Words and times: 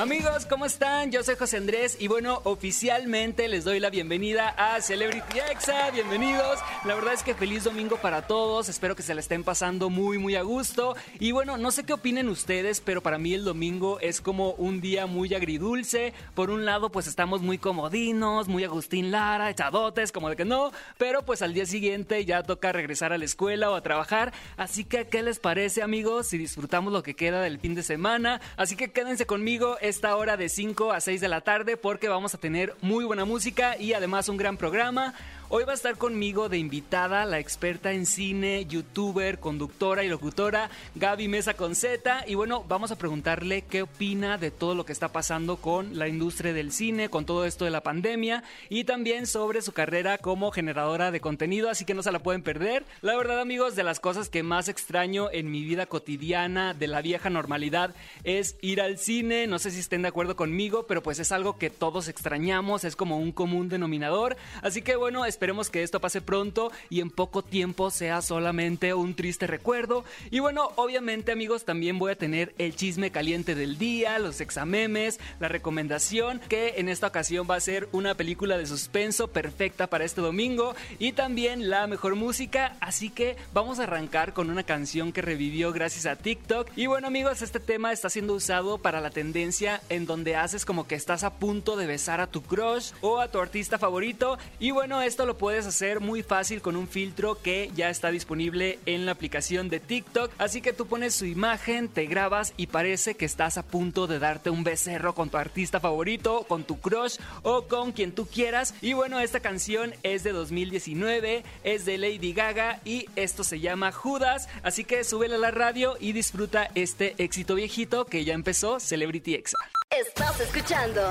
Amigos, 0.00 0.46
¿cómo 0.46 0.64
están? 0.64 1.12
Yo 1.12 1.22
soy 1.22 1.36
José 1.36 1.58
Andrés 1.58 1.98
y 2.00 2.08
bueno, 2.08 2.40
oficialmente 2.44 3.48
les 3.48 3.64
doy 3.64 3.80
la 3.80 3.90
bienvenida 3.90 4.48
a 4.56 4.80
Celebrity 4.80 5.40
Exa. 5.50 5.90
Bienvenidos. 5.90 6.58
La 6.86 6.94
verdad 6.94 7.12
es 7.12 7.22
que 7.22 7.34
feliz 7.34 7.64
domingo 7.64 7.98
para 7.98 8.26
todos. 8.26 8.70
Espero 8.70 8.96
que 8.96 9.02
se 9.02 9.12
la 9.12 9.20
estén 9.20 9.44
pasando 9.44 9.90
muy, 9.90 10.16
muy 10.16 10.36
a 10.36 10.42
gusto. 10.42 10.96
Y 11.18 11.32
bueno, 11.32 11.58
no 11.58 11.70
sé 11.70 11.84
qué 11.84 11.92
opinen 11.92 12.30
ustedes, 12.30 12.80
pero 12.80 13.02
para 13.02 13.18
mí 13.18 13.34
el 13.34 13.44
domingo 13.44 14.00
es 14.00 14.22
como 14.22 14.52
un 14.52 14.80
día 14.80 15.04
muy 15.04 15.34
agridulce. 15.34 16.14
Por 16.34 16.48
un 16.48 16.64
lado, 16.64 16.90
pues 16.90 17.06
estamos 17.06 17.42
muy 17.42 17.58
comodinos, 17.58 18.48
muy 18.48 18.64
Agustín 18.64 19.10
Lara, 19.10 19.50
echadotes, 19.50 20.12
como 20.12 20.30
de 20.30 20.36
que 20.36 20.46
no. 20.46 20.72
Pero 20.96 21.26
pues 21.26 21.42
al 21.42 21.52
día 21.52 21.66
siguiente 21.66 22.24
ya 22.24 22.42
toca 22.42 22.72
regresar 22.72 23.12
a 23.12 23.18
la 23.18 23.26
escuela 23.26 23.70
o 23.70 23.74
a 23.74 23.82
trabajar. 23.82 24.32
Así 24.56 24.82
que, 24.82 25.08
¿qué 25.08 25.22
les 25.22 25.40
parece, 25.40 25.82
amigos? 25.82 26.28
Si 26.28 26.38
disfrutamos 26.38 26.90
lo 26.90 27.02
que 27.02 27.12
queda 27.12 27.42
del 27.42 27.60
fin 27.60 27.74
de 27.74 27.82
semana. 27.82 28.40
Así 28.56 28.76
que 28.76 28.92
quédense 28.92 29.26
conmigo 29.26 29.76
esta 29.90 30.14
hora 30.14 30.36
de 30.36 30.48
5 30.48 30.92
a 30.92 31.00
6 31.00 31.20
de 31.20 31.26
la 31.26 31.40
tarde 31.40 31.76
porque 31.76 32.08
vamos 32.08 32.32
a 32.32 32.38
tener 32.38 32.76
muy 32.80 33.04
buena 33.04 33.24
música 33.24 33.76
y 33.76 33.92
además 33.92 34.28
un 34.28 34.36
gran 34.36 34.56
programa. 34.56 35.14
Hoy 35.52 35.64
va 35.64 35.72
a 35.72 35.74
estar 35.74 35.98
conmigo 35.98 36.48
de 36.48 36.58
invitada 36.58 37.24
la 37.24 37.40
experta 37.40 37.90
en 37.90 38.06
cine, 38.06 38.66
youtuber, 38.66 39.40
conductora 39.40 40.04
y 40.04 40.08
locutora 40.08 40.70
Gaby 40.94 41.26
Mesa 41.26 41.54
Conceta. 41.54 42.22
Y 42.24 42.36
bueno, 42.36 42.64
vamos 42.68 42.92
a 42.92 42.96
preguntarle 42.96 43.62
qué 43.62 43.82
opina 43.82 44.38
de 44.38 44.52
todo 44.52 44.76
lo 44.76 44.86
que 44.86 44.92
está 44.92 45.08
pasando 45.08 45.56
con 45.56 45.98
la 45.98 46.06
industria 46.06 46.52
del 46.52 46.70
cine, 46.70 47.08
con 47.08 47.26
todo 47.26 47.46
esto 47.46 47.64
de 47.64 47.72
la 47.72 47.80
pandemia 47.80 48.44
y 48.68 48.84
también 48.84 49.26
sobre 49.26 49.60
su 49.60 49.72
carrera 49.72 50.18
como 50.18 50.52
generadora 50.52 51.10
de 51.10 51.20
contenido, 51.20 51.68
así 51.68 51.84
que 51.84 51.94
no 51.94 52.04
se 52.04 52.12
la 52.12 52.20
pueden 52.20 52.44
perder. 52.44 52.84
La 53.00 53.16
verdad, 53.16 53.40
amigos, 53.40 53.74
de 53.74 53.82
las 53.82 53.98
cosas 53.98 54.28
que 54.28 54.44
más 54.44 54.68
extraño 54.68 55.32
en 55.32 55.50
mi 55.50 55.64
vida 55.64 55.86
cotidiana 55.86 56.74
de 56.74 56.86
la 56.86 57.02
vieja 57.02 57.28
normalidad 57.28 57.92
es 58.22 58.54
ir 58.60 58.80
al 58.80 58.98
cine. 58.98 59.48
No 59.48 59.58
sé 59.58 59.72
si 59.72 59.80
estén 59.80 60.02
de 60.02 60.08
acuerdo 60.08 60.36
conmigo, 60.36 60.86
pero 60.86 61.02
pues 61.02 61.18
es 61.18 61.32
algo 61.32 61.58
que 61.58 61.70
todos 61.70 62.06
extrañamos, 62.06 62.84
es 62.84 62.94
como 62.94 63.18
un 63.18 63.32
común 63.32 63.68
denominador. 63.68 64.36
Así 64.62 64.80
que 64.80 64.94
bueno, 64.94 65.24
Esperemos 65.40 65.70
que 65.70 65.82
esto 65.82 66.02
pase 66.02 66.20
pronto 66.20 66.70
y 66.90 67.00
en 67.00 67.08
poco 67.08 67.40
tiempo 67.40 67.90
sea 67.90 68.20
solamente 68.20 68.92
un 68.92 69.14
triste 69.14 69.46
recuerdo. 69.46 70.04
Y 70.30 70.40
bueno, 70.40 70.70
obviamente 70.76 71.32
amigos, 71.32 71.64
también 71.64 71.98
voy 71.98 72.12
a 72.12 72.18
tener 72.18 72.54
el 72.58 72.76
chisme 72.76 73.10
caliente 73.10 73.54
del 73.54 73.78
día, 73.78 74.18
los 74.18 74.42
examemes, 74.42 75.18
la 75.38 75.48
recomendación, 75.48 76.42
que 76.46 76.74
en 76.76 76.90
esta 76.90 77.06
ocasión 77.06 77.46
va 77.50 77.54
a 77.54 77.60
ser 77.60 77.88
una 77.92 78.14
película 78.16 78.58
de 78.58 78.66
suspenso 78.66 79.28
perfecta 79.28 79.86
para 79.86 80.04
este 80.04 80.20
domingo 80.20 80.74
y 80.98 81.12
también 81.12 81.70
la 81.70 81.86
mejor 81.86 82.16
música. 82.16 82.76
Así 82.82 83.08
que 83.08 83.38
vamos 83.54 83.78
a 83.78 83.84
arrancar 83.84 84.34
con 84.34 84.50
una 84.50 84.64
canción 84.64 85.10
que 85.10 85.22
revivió 85.22 85.72
gracias 85.72 86.04
a 86.04 86.16
TikTok. 86.16 86.68
Y 86.76 86.84
bueno 86.84 87.06
amigos, 87.06 87.40
este 87.40 87.60
tema 87.60 87.92
está 87.92 88.10
siendo 88.10 88.34
usado 88.34 88.76
para 88.76 89.00
la 89.00 89.08
tendencia 89.08 89.80
en 89.88 90.04
donde 90.04 90.36
haces 90.36 90.66
como 90.66 90.86
que 90.86 90.96
estás 90.96 91.24
a 91.24 91.32
punto 91.32 91.76
de 91.76 91.86
besar 91.86 92.20
a 92.20 92.26
tu 92.26 92.42
crush 92.42 92.90
o 93.00 93.20
a 93.20 93.28
tu 93.28 93.40
artista 93.40 93.78
favorito. 93.78 94.36
Y 94.58 94.72
bueno, 94.72 95.00
esto 95.00 95.24
lo 95.29 95.29
puedes 95.36 95.66
hacer 95.66 96.00
muy 96.00 96.22
fácil 96.22 96.62
con 96.62 96.76
un 96.76 96.88
filtro 96.88 97.40
que 97.40 97.70
ya 97.74 97.90
está 97.90 98.10
disponible 98.10 98.78
en 98.86 99.06
la 99.06 99.12
aplicación 99.12 99.68
de 99.68 99.80
TikTok. 99.80 100.32
Así 100.38 100.60
que 100.60 100.72
tú 100.72 100.86
pones 100.86 101.14
su 101.14 101.26
imagen, 101.26 101.88
te 101.88 102.06
grabas 102.06 102.52
y 102.56 102.66
parece 102.68 103.14
que 103.14 103.24
estás 103.24 103.58
a 103.58 103.62
punto 103.62 104.06
de 104.06 104.18
darte 104.18 104.50
un 104.50 104.64
becerro 104.64 105.14
con 105.14 105.30
tu 105.30 105.36
artista 105.36 105.80
favorito, 105.80 106.44
con 106.48 106.64
tu 106.64 106.80
crush 106.80 107.16
o 107.42 107.62
con 107.66 107.92
quien 107.92 108.12
tú 108.12 108.26
quieras. 108.26 108.74
Y 108.80 108.92
bueno, 108.92 109.20
esta 109.20 109.40
canción 109.40 109.94
es 110.02 110.22
de 110.24 110.32
2019, 110.32 111.44
es 111.64 111.84
de 111.84 111.98
Lady 111.98 112.32
Gaga 112.32 112.80
y 112.84 113.06
esto 113.16 113.44
se 113.44 113.60
llama 113.60 113.92
Judas. 113.92 114.48
Así 114.62 114.84
que 114.84 115.04
súbele 115.04 115.36
a 115.36 115.38
la 115.38 115.50
radio 115.50 115.96
y 116.00 116.12
disfruta 116.12 116.70
este 116.74 117.14
éxito 117.18 117.54
viejito 117.54 118.04
que 118.04 118.24
ya 118.24 118.34
empezó 118.34 118.80
Celebrity 118.80 119.34
Exa. 119.34 119.58
Estás 119.90 120.40
escuchando 120.40 121.02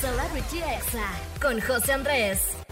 Celebrity 0.00 0.58
Exa 0.58 1.08
con 1.40 1.60
José 1.60 1.92
Andrés. 1.92 2.63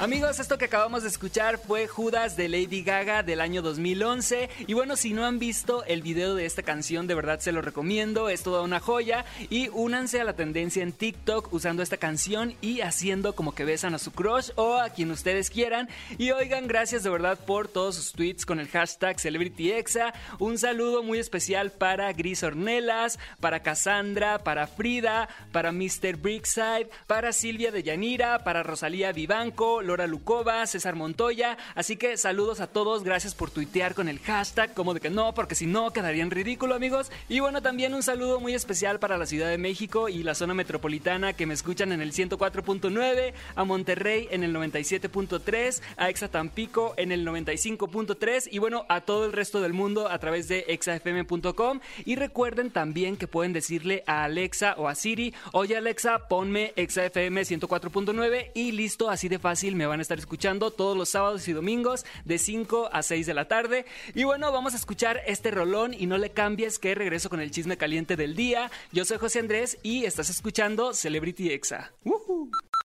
Amigos, 0.00 0.40
esto 0.40 0.58
que 0.58 0.64
acabamos 0.64 1.04
de 1.04 1.08
escuchar 1.08 1.56
fue 1.56 1.86
Judas 1.86 2.36
de 2.36 2.48
Lady 2.48 2.82
Gaga 2.82 3.22
del 3.22 3.40
año 3.40 3.62
2011. 3.62 4.50
Y 4.66 4.74
bueno, 4.74 4.96
si 4.96 5.12
no 5.12 5.24
han 5.24 5.38
visto 5.38 5.84
el 5.84 6.02
video 6.02 6.34
de 6.34 6.46
esta 6.46 6.64
canción, 6.64 7.06
de 7.06 7.14
verdad 7.14 7.38
se 7.38 7.52
lo 7.52 7.62
recomiendo. 7.62 8.28
Es 8.28 8.42
toda 8.42 8.62
una 8.62 8.80
joya. 8.80 9.24
Y 9.50 9.68
únanse 9.68 10.20
a 10.20 10.24
la 10.24 10.34
tendencia 10.34 10.82
en 10.82 10.92
TikTok 10.92 11.52
usando 11.52 11.80
esta 11.80 11.96
canción 11.96 12.56
y 12.60 12.80
haciendo 12.80 13.36
como 13.36 13.54
que 13.54 13.64
besan 13.64 13.94
a 13.94 14.00
su 14.00 14.10
crush 14.10 14.50
o 14.56 14.74
a 14.74 14.90
quien 14.90 15.12
ustedes 15.12 15.48
quieran. 15.48 15.88
Y 16.18 16.32
oigan, 16.32 16.66
gracias 16.66 17.04
de 17.04 17.10
verdad 17.10 17.38
por 17.38 17.68
todos 17.68 17.94
sus 17.94 18.12
tweets 18.12 18.44
con 18.44 18.58
el 18.58 18.68
hashtag 18.68 19.20
CelebrityExa. 19.20 20.12
Un 20.40 20.58
saludo 20.58 21.04
muy 21.04 21.20
especial 21.20 21.70
para 21.70 22.12
Gris 22.12 22.42
Ornelas, 22.42 23.20
para 23.38 23.62
Cassandra, 23.62 24.40
para 24.40 24.66
Frida, 24.66 25.28
para 25.52 25.70
Mr. 25.70 26.16
Brickside, 26.16 26.90
para 27.06 27.32
Silvia 27.32 27.70
de 27.70 27.84
Yanira, 27.84 28.42
para 28.42 28.64
Rosalía 28.64 29.12
Vivanco. 29.12 29.82
Lora 29.94 30.08
Lucova, 30.08 30.66
César 30.66 30.96
Montoya. 30.96 31.56
Así 31.76 31.96
que 31.96 32.16
saludos 32.16 32.58
a 32.58 32.66
todos, 32.66 33.04
gracias 33.04 33.32
por 33.32 33.52
tuitear 33.52 33.94
con 33.94 34.08
el 34.08 34.18
hashtag, 34.18 34.74
como 34.74 34.92
de 34.92 34.98
que 34.98 35.08
no, 35.08 35.34
porque 35.34 35.54
si 35.54 35.66
no 35.66 35.92
quedaría 35.92 36.24
en 36.24 36.32
ridículo, 36.32 36.74
amigos. 36.74 37.12
Y 37.28 37.38
bueno, 37.38 37.62
también 37.62 37.94
un 37.94 38.02
saludo 38.02 38.40
muy 38.40 38.54
especial 38.54 38.98
para 38.98 39.18
la 39.18 39.26
Ciudad 39.26 39.48
de 39.48 39.56
México 39.56 40.08
y 40.08 40.24
la 40.24 40.34
zona 40.34 40.52
metropolitana 40.52 41.34
que 41.34 41.46
me 41.46 41.54
escuchan 41.54 41.92
en 41.92 42.00
el 42.00 42.12
104.9, 42.12 43.34
a 43.54 43.64
Monterrey 43.64 44.26
en 44.32 44.42
el 44.42 44.52
97.3, 44.52 45.80
a 45.96 46.08
Exa 46.08 46.26
Tampico 46.26 46.94
en 46.96 47.12
el 47.12 47.24
95.3 47.24 48.48
y 48.50 48.58
bueno, 48.58 48.86
a 48.88 49.02
todo 49.02 49.26
el 49.26 49.32
resto 49.32 49.60
del 49.60 49.74
mundo 49.74 50.08
a 50.08 50.18
través 50.18 50.48
de 50.48 50.64
exafm.com. 50.66 51.78
Y 52.04 52.16
recuerden 52.16 52.72
también 52.72 53.16
que 53.16 53.28
pueden 53.28 53.52
decirle 53.52 54.02
a 54.08 54.24
Alexa 54.24 54.74
o 54.76 54.88
a 54.88 54.96
Siri, 54.96 55.32
oye 55.52 55.76
Alexa, 55.76 56.26
ponme 56.26 56.72
ExaFM 56.74 57.42
104.9 57.42 58.50
y 58.54 58.72
listo, 58.72 59.08
así 59.08 59.28
de 59.28 59.38
fácil 59.38 59.73
me 59.74 59.86
van 59.86 59.98
a 59.98 60.02
estar 60.02 60.18
escuchando 60.18 60.70
todos 60.70 60.96
los 60.96 61.08
sábados 61.08 61.46
y 61.48 61.52
domingos 61.52 62.04
de 62.24 62.38
5 62.38 62.90
a 62.92 63.02
6 63.02 63.26
de 63.26 63.34
la 63.34 63.48
tarde. 63.48 63.86
Y 64.14 64.24
bueno, 64.24 64.50
vamos 64.52 64.74
a 64.74 64.76
escuchar 64.76 65.20
este 65.26 65.50
rolón 65.50 65.94
y 65.94 66.06
no 66.06 66.18
le 66.18 66.30
cambies 66.30 66.78
que 66.78 66.94
regreso 66.94 67.30
con 67.30 67.40
el 67.40 67.50
chisme 67.50 67.76
caliente 67.76 68.16
del 68.16 68.36
día. 68.36 68.70
Yo 68.92 69.04
soy 69.04 69.18
José 69.18 69.40
Andrés 69.40 69.78
y 69.82 70.04
estás 70.04 70.30
escuchando 70.30 70.94
Celebrity 70.94 71.50
Exa. 71.50 71.92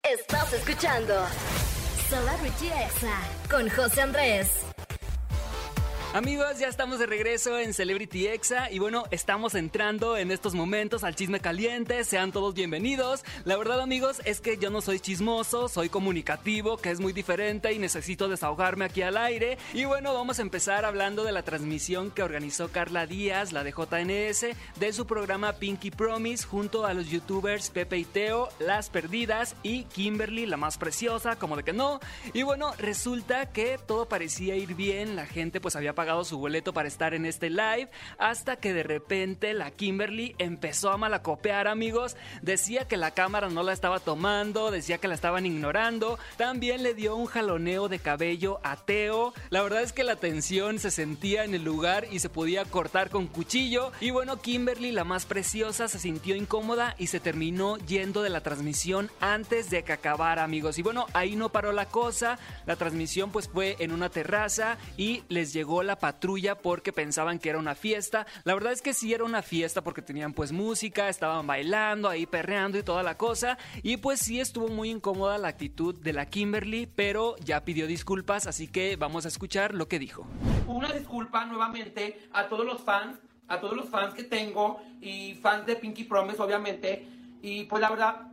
Estás 0.03 0.53
escuchando 0.53 1.15
Celebrity 2.09 2.67
Exa 2.67 3.21
con 3.51 3.69
José 3.69 4.03
Andrés. 4.03 4.68
Amigos, 6.15 6.59
ya 6.59 6.69
estamos 6.69 6.99
de 6.99 7.07
regreso 7.07 7.59
en 7.59 7.75
Celebrity 7.75 8.29
Exa 8.29 8.71
y 8.71 8.79
bueno, 8.79 9.05
estamos 9.11 9.55
entrando 9.55 10.17
en 10.17 10.31
estos 10.31 10.55
momentos 10.55 11.05
al 11.05 11.15
chisme 11.15 11.39
caliente, 11.39 12.03
sean 12.03 12.33
todos 12.33 12.55
bienvenidos. 12.55 13.25
La 13.45 13.59
verdad 13.59 13.83
amigos 13.83 14.23
es 14.25 14.41
que 14.41 14.57
yo 14.57 14.71
no 14.71 14.81
soy 14.81 15.01
chismoso, 15.01 15.69
soy 15.69 15.91
comunicativo, 15.91 16.79
que 16.79 16.91
es 16.91 16.99
muy 16.99 17.13
diferente 17.13 17.75
y 17.75 17.79
necesito 17.79 18.27
desahogarme 18.27 18.87
aquí 18.87 19.03
al 19.03 19.19
aire. 19.19 19.59
Y 19.75 19.85
bueno, 19.85 20.15
vamos 20.15 20.39
a 20.39 20.43
empezar 20.43 20.87
hablando 20.87 21.25
de 21.25 21.33
la 21.33 21.43
transmisión 21.43 22.11
que 22.11 22.23
organizó 22.23 22.69
Carla 22.69 23.07
Díaz, 23.07 23.53
la 23.53 23.63
de 23.63 23.73
JNS, 23.73 24.57
de 24.81 24.93
su 24.95 25.07
programa 25.07 25.53
Pinky 25.53 25.91
Promise 25.91 26.47
junto 26.47 26.87
a 26.87 26.95
los 26.95 27.11
youtubers 27.11 27.69
Pepe 27.69 27.99
y 27.99 28.05
Teo, 28.07 28.49
Las 28.61 28.89
Perdidas 28.89 29.57
y 29.63 29.85
Kimberly, 29.85 30.47
la 30.47 30.57
más 30.57 30.79
preciosa, 30.79 31.37
como 31.37 31.55
de 31.55 31.65
que 31.65 31.75
no. 31.75 32.01
Y 32.33 32.45
bueno, 32.45 32.73
resulta 32.79 33.53
que 33.53 33.79
todo 33.87 34.09
parecía 34.09 34.57
ir 34.57 34.75
bien, 34.75 35.15
la 35.15 35.27
gente 35.27 35.61
pues 35.61 35.77
había 35.77 35.98
pagado 35.99 36.23
su 36.23 36.39
boleto 36.39 36.73
para 36.73 36.87
estar 36.87 37.13
en 37.13 37.27
este 37.27 37.51
live, 37.51 37.89
hasta 38.19 38.55
que 38.55 38.73
de 38.73 38.85
repente 38.85 39.53
la 39.53 39.73
Kimberly 39.73 40.37
empezó 40.39 40.93
a 40.93 40.97
malacopear, 40.97 41.67
amigos. 41.67 42.17
Decía 42.41 42.87
que 42.87 42.97
la 42.97 43.11
cámara 43.11 43.49
no 43.49 43.65
la 43.65 43.73
estaba 43.73 43.99
tomando, 43.99 44.71
decía 44.71 44.99
que 44.99 45.09
la 45.09 45.17
estaban 45.17 45.45
ignorando. 45.45 46.17
También 46.37 46.85
le 46.85 46.95
dio 46.95 47.17
un 47.17 47.27
jaloneo 47.27 47.89
de 47.89 47.99
cabello 47.99 48.61
a 48.63 48.77
Teo. 48.77 49.35
La 49.51 49.61
verdad 49.61 49.83
es 49.83 49.93
que 49.93 50.05
la 50.05 50.15
tensión 50.15 50.79
se 50.79 50.93
sentía 50.93 51.43
en 51.43 51.53
el 51.53 51.65
lugar 51.65 52.07
y 52.13 52.21
se 52.21 52.29
podía 52.29 52.65
cortar 52.65 53.11
con 53.11 53.27
cuchillo. 53.27 53.91
Y 54.01 54.11
bueno, 54.11 54.41
Kimberly, 54.41 54.93
la 54.93 55.03
más 55.03 55.27
preciosa, 55.27 55.89
se 55.89 55.99
sintió 55.99 56.37
incómoda 56.37 56.95
y 56.97 57.09
se 57.09 57.19
terminó 57.19 57.77
yendo 57.79 58.23
de 58.23 58.31
la 58.31 58.41
transmisión 58.41 59.11
antes 59.19 59.69
de 59.69 59.83
que 59.83 59.95
acabara, 59.95 60.45
amigos. 60.45 60.79
Y 60.79 60.83
bueno, 60.83 61.07
ahí 61.13 61.35
no 61.35 61.49
paró 61.49 61.73
la 61.73 61.87
cosa. 61.87 62.39
La 62.67 62.77
transmisión 62.77 63.33
pues 63.33 63.49
fue 63.49 63.75
en 63.81 63.91
una 63.91 64.11
terraza 64.11 64.79
y 64.97 65.25
les 65.29 65.53
llegó 65.53 65.83
patrulla 65.97 66.57
porque 66.57 66.93
pensaban 66.93 67.39
que 67.39 67.51
era 67.51 67.59
una 67.59 67.75
fiesta. 67.75 68.27
La 68.45 68.55
verdad 68.55 68.73
es 68.73 68.83
que 68.83 68.95
sí 68.95 69.15
era 69.15 69.25
una 69.25 69.43
fiesta 69.43 69.83
porque 69.83 70.03
tenían 70.03 70.33
pues 70.33 70.53
música, 70.53 71.09
estaban 71.09 71.47
bailando, 71.47 72.09
ahí 72.09 72.27
perreando 72.27 72.79
y 72.79 72.83
toda 72.83 73.03
la 73.03 73.17
cosa. 73.17 73.59
Y 73.83 73.99
pues 73.99 74.21
sí 74.21 74.41
estuvo 74.41 74.69
muy 74.69 74.91
incómoda 74.91 75.39
la 75.39 75.49
actitud 75.49 75.95
de 75.95 76.13
la 76.13 76.27
Kimberly, 76.27 76.87
pero 76.87 77.37
ya 77.39 77.65
pidió 77.65 77.87
disculpas, 77.87 78.47
así 78.47 78.69
que 78.69 78.97
vamos 78.97 79.25
a 79.25 79.29
escuchar 79.29 79.75
lo 79.75 79.89
que 79.89 79.99
dijo. 79.99 80.27
Una 80.67 80.93
disculpa 80.93 81.45
nuevamente 81.45 82.29
a 82.33 82.49
todos 82.49 82.67
los 82.67 82.83
fans, 82.83 83.19
a 83.49 83.61
todos 83.61 83.77
los 83.77 83.89
fans 83.89 84.15
que 84.15 84.25
tengo 84.25 84.81
y 85.01 85.35
fans 85.35 85.67
de 85.67 85.77
Pinky 85.77 86.05
Promise 86.05 86.43
obviamente. 86.43 87.07
Y 87.41 87.65
pues 87.65 87.81
la 87.81 87.91
verdad, 87.91 88.29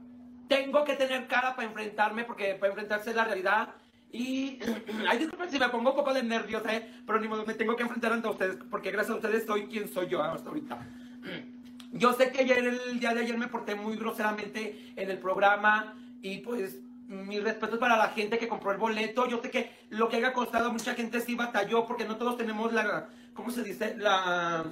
tengo 0.48 0.84
que 0.84 0.96
tener 0.96 1.28
cara 1.28 1.56
para 1.56 1.68
enfrentarme, 1.68 2.24
porque 2.24 2.56
para 2.56 2.72
enfrentarse 2.72 3.12
a 3.12 3.13
la 3.13 3.25
realidad. 3.25 3.69
Y, 4.16 4.60
ay, 5.10 5.18
disculpen 5.18 5.52
si 5.52 5.60
me 5.60 5.68
pongo 5.68 5.90
un 5.90 5.96
poco 5.96 6.14
de 6.14 6.24
nervios, 6.24 6.64
¿eh? 6.68 6.90
Pero 7.06 7.20
ni 7.20 7.28
modo, 7.28 7.46
me 7.46 7.54
tengo 7.54 7.76
que 7.76 7.84
enfrentar 7.84 8.14
ante 8.14 8.30
ustedes, 8.30 8.58
porque 8.70 8.92
gracias 8.92 9.14
a 9.14 9.16
ustedes 9.18 9.46
soy 9.46 9.68
quien 9.68 9.90
soy 9.90 10.08
yo 10.08 10.24
hasta 10.24 10.50
ahorita. 10.50 10.80
Yo 11.92 12.12
sé 12.12 12.30
que 12.30 12.42
ayer, 12.42 12.58
el 12.58 13.00
día 13.00 13.14
de 13.14 13.22
ayer 13.22 13.38
me 13.38 13.48
porté 13.48 13.74
muy 13.74 13.96
groseramente 13.96 14.92
en 14.98 15.10
el 15.10 15.18
programa 15.18 15.94
y 16.22 16.40
pues 16.40 16.80
mis 17.08 17.42
respetos 17.42 17.80
para 17.80 17.96
la 17.96 18.10
gente 18.10 18.38
que 18.38 18.50
compró 18.50 18.74
el 18.74 18.78
boleto. 18.78 19.30
Yo 19.30 19.40
sé 19.42 19.50
que 19.50 19.72
lo 19.92 20.10
que 20.10 20.18
haya 20.18 20.34
costado 20.34 20.74
mucha 20.74 20.94
gente 20.94 21.22
sí 21.22 21.36
batalló 21.36 21.86
porque 21.86 22.04
no 22.04 22.18
todos 22.18 22.36
tenemos 22.36 22.74
la, 22.74 23.08
¿cómo 23.36 23.52
se 23.52 23.62
dice? 23.62 23.96
La, 23.98 24.66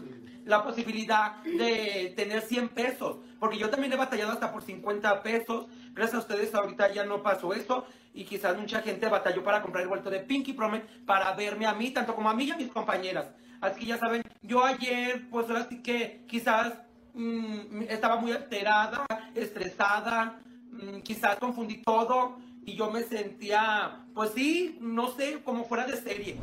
la 0.45 0.63
posibilidad 0.63 1.44
de 1.44 2.13
tener 2.15 2.42
100 2.42 2.69
pesos. 2.69 3.18
Porque 3.39 3.57
yo 3.57 3.69
también 3.69 3.94
he 3.94 3.95
batallado 3.95 4.31
hasta 4.31 4.51
por 4.51 4.63
50 4.63 5.21
pesos. 5.21 5.68
Gracias 5.94 6.15
a 6.15 6.19
ustedes 6.19 6.56
ahorita 6.56 6.92
ya 6.92 7.06
no 7.06 7.21
pasó 7.21 7.54
eso. 7.54 7.86
Y 8.13 8.24
quizás 8.24 8.57
mucha 8.57 8.81
gente 8.81 9.07
batalló 9.07 9.44
para 9.44 9.62
comprar 9.62 9.83
el 9.83 9.89
boleto 9.89 10.10
de 10.10 10.19
Pinky 10.19 10.54
Promise 10.54 10.86
para 11.06 11.33
verme 11.33 11.65
a 11.65 11.74
mí, 11.74 11.92
tanto 11.92 12.15
como 12.15 12.30
a 12.30 12.33
mí 12.33 12.45
y 12.45 12.51
a 12.51 12.57
mis 12.57 12.71
compañeras. 12.71 13.27
Así 13.62 13.81
que 13.81 13.86
ya 13.88 13.98
saben, 13.98 14.24
yo 14.42 14.63
ayer, 14.63 15.30
pues 15.30 15.50
ahora 15.50 15.68
sí 15.69 15.81
que 15.81 16.25
quizás 16.27 16.74
mm, 17.13 17.83
estaba 17.89 18.18
muy 18.18 18.31
alterada, 18.31 19.06
estresada, 19.33 20.39
mm, 20.71 21.00
quizás 21.00 21.38
confundí 21.38 21.81
todo 21.81 22.38
y 22.66 22.75
yo 22.75 22.92
me 22.92 23.04
sentía, 23.04 24.06
pues 24.13 24.31
sí, 24.36 24.77
no 24.81 25.12
sé, 25.12 25.42
como 25.44 25.66
fuera 25.66 25.86
de 25.86 25.98
serie. 25.98 26.38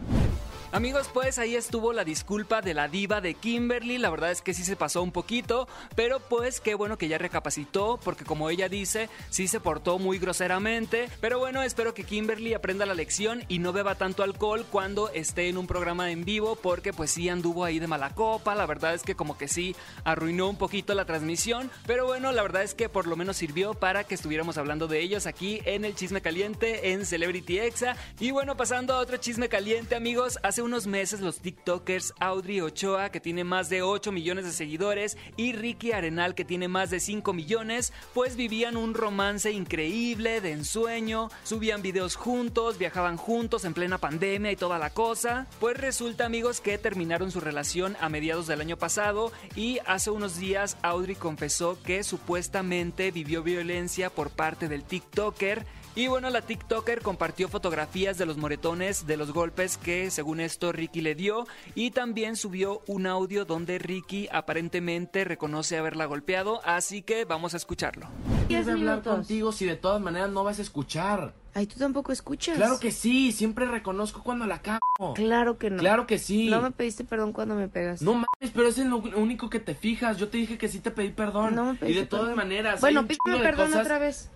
Amigos, 0.73 1.11
pues 1.13 1.41
ahí 1.41 1.57
estuvo 1.57 1.93
la 1.93 2.05
disculpa 2.05 2.63
de 2.63 2.75
la 2.75 2.87
diva 2.87 3.21
de 3.21 3.35
Kimberly. 3.35 3.99
La 3.99 4.09
verdad 4.09 4.31
es 4.31 4.41
que 4.41 4.55
sí 4.55 4.63
se 4.63 4.77
pasó 4.77 5.03
un 5.03 5.11
poquito, 5.11 5.67
pero 5.97 6.21
pues 6.21 6.61
qué 6.61 6.77
bueno 6.77 6.97
que 6.97 7.09
ya 7.09 7.19
recapacitó, 7.19 7.99
porque 8.05 8.25
como 8.25 8.51
ella 8.51 8.69
dice, 8.69 9.09
sí 9.31 9.49
se 9.49 9.59
portó 9.59 9.99
muy 9.99 10.21
groseramente. 10.21 11.09
Pero 11.21 11.41
bueno, 11.41 11.65
espero 11.65 11.93
que 11.93 12.05
Kimberly 12.05 12.55
aprenda 12.55 12.87
la 12.87 12.95
lección 12.95 13.43
y 13.49 13.59
no 13.59 13.73
beba 13.73 13.97
tanto 13.97 14.23
alcohol 14.23 14.65
cuando 14.71 15.09
esté 15.09 15.49
en 15.49 15.59
un 15.59 15.67
programa 15.67 16.13
en 16.13 16.25
vivo, 16.25 16.55
porque 16.55 16.93
pues 16.93 17.11
sí 17.11 17.29
anduvo 17.29 17.65
ahí 17.65 17.81
de 17.81 17.89
mala 17.89 18.15
copa. 18.15 18.55
La 18.55 18.67
verdad 18.67 18.95
es 18.95 19.03
que 19.03 19.17
como 19.17 19.37
que 19.37 19.49
sí 19.49 19.75
arruinó 20.05 20.49
un 20.49 20.57
poquito 20.57 20.95
la 20.95 21.05
transmisión. 21.05 21.69
Pero 21.85 22.07
bueno, 22.07 22.31
la 22.31 22.43
verdad 22.43 22.63
es 22.63 22.75
que 22.75 22.89
por 22.89 23.09
lo 23.09 23.17
menos 23.17 23.39
sirvió 23.39 23.75
para 23.75 24.05
que 24.05 24.15
estuviéramos 24.15 24.57
hablando 24.57 24.87
de 24.87 25.01
ellos 25.01 25.27
aquí 25.27 25.63
en 25.65 25.85
el 25.85 25.97
Chisme 25.97 26.21
Caliente 26.21 26.93
en 26.93 27.05
Celebrity 27.05 27.59
Exa. 27.59 27.97
Y 28.21 28.31
bueno, 28.31 28.57
pasando 28.57 28.95
a 28.95 28.99
otro 28.99 29.17
chisme 29.17 29.49
caliente, 29.49 29.97
amigos, 29.97 30.39
hace 30.45 30.60
unos 30.63 30.87
meses 30.87 31.21
los 31.21 31.41
TikTokers 31.41 32.15
Audrey 32.21 32.61
Ochoa, 32.61 33.11
que 33.11 33.21
tiene 33.21 33.45
más 33.45 33.69
de 33.69 33.83
8 33.83 34.13
millones 34.13 34.45
de 34.45 34.53
seguidores, 34.53 35.17
y 35.37 35.53
Ricky 35.53 35.93
Arenal, 35.93 36.35
que 36.35 36.45
tiene 36.45 36.69
más 36.69 36.91
de 36.91 37.01
5 37.01 37.33
millones, 37.33 37.93
pues 38.15 38.37
vivían 38.37 38.77
un 38.77 38.95
romance 38.95 39.51
increíble, 39.51 40.41
de 40.41 40.53
ensueño, 40.53 41.31
subían 41.45 41.83
videos 41.83 42.17
juntos, 42.17 42.79
viajaban 42.79 43.17
juntos 43.17 43.65
en 43.65 43.75
plena 43.75 43.99
pandemia 43.99 44.53
y 44.53 44.57
toda 44.57 44.79
la 44.79 44.91
cosa. 44.91 45.47
Pues 45.59 45.77
resulta, 45.77 46.27
amigos, 46.27 46.61
que 46.61 46.79
terminaron 46.79 47.31
su 47.31 47.41
relación 47.41 47.97
a 48.01 48.09
mediados 48.09 48.47
del 48.47 48.61
año 48.61 48.77
pasado 48.77 49.33
y 49.57 49.79
hace 49.87 50.11
unos 50.11 50.39
días 50.39 50.77
Audrey 50.83 51.15
confesó 51.15 51.79
que 51.83 52.03
supuestamente 52.03 53.11
vivió 53.11 53.43
violencia 53.43 54.11
por 54.11 54.31
parte 54.31 54.69
del 54.69 54.85
TikToker 54.85 55.67
y 55.97 56.07
bueno, 56.07 56.31
la 56.31 56.41
TikToker 56.43 57.03
compartió 57.03 57.49
fotografías 57.49 58.17
de 58.17 58.25
los 58.27 58.37
moretones 58.37 59.07
de 59.07 59.17
los 59.17 59.33
golpes 59.33 59.77
que 59.77 60.11
según 60.11 60.41
esto 60.41 60.73
Ricky 60.73 61.01
le 61.01 61.15
dio 61.15 61.47
y 61.75 61.91
también 61.91 62.37
subió 62.37 62.81
un 62.87 63.07
audio 63.07 63.45
donde 63.45 63.79
Ricky 63.79 64.29
aparentemente 64.33 65.25
reconoce 65.25 65.77
haberla 65.79 66.07
golpeado, 66.07 66.61
así 66.65 67.03
que 67.03 67.25
vamos 67.25 67.55
a 67.55 67.57
escucharlo. 67.57 68.07
Quiero 68.49 68.73
hablar 68.73 69.03
contigo 69.03 69.53
si 69.53 69.65
de 69.67 69.77
todas 69.77 70.01
maneras 70.01 70.31
no 70.31 70.45
vas 70.45 70.59
a 70.59 70.63
escuchar. 70.63 71.35
Ay, 71.55 71.67
tú 71.67 71.79
tampoco 71.79 72.13
escuchas. 72.13 72.57
Claro 72.57 72.79
que 72.79 72.93
sí, 72.93 73.33
siempre 73.33 73.67
reconozco 73.67 74.23
cuando 74.23 74.47
la 74.47 74.63
cago. 74.63 75.15
Claro 75.15 75.59
que 75.59 75.71
no. 75.71 75.79
Claro 75.79 76.07
que 76.07 76.19
sí. 76.21 76.49
No 76.49 76.63
me 76.63 76.71
pediste 76.71 77.03
perdón 77.05 77.33
cuando 77.33 77.57
me 77.57 77.67
pegas. 77.69 78.03
No 78.03 78.13
mames, 78.15 78.53
pero 78.55 78.69
es 78.69 78.79
en 78.79 78.91
lo 78.91 78.99
único 78.99 79.51
que 79.51 79.59
te 79.59 79.75
fijas. 79.75 80.17
Yo 80.19 80.29
te 80.29 80.39
dije 80.39 80.57
que 80.59 80.69
sí 80.69 80.79
te 80.79 80.93
pedí 80.93 81.11
perdón. 81.11 81.57
No 81.57 81.65
me 81.65 81.73
y 81.73 81.77
pediste 81.77 82.01
de 82.03 82.07
todas 82.07 82.27
perdón. 82.27 82.37
maneras. 82.37 82.81
Bueno, 82.81 83.05
pídeme 83.07 83.43
perdón 83.43 83.67
cosas- 83.69 83.83
otra 83.83 83.99
vez. 83.99 84.31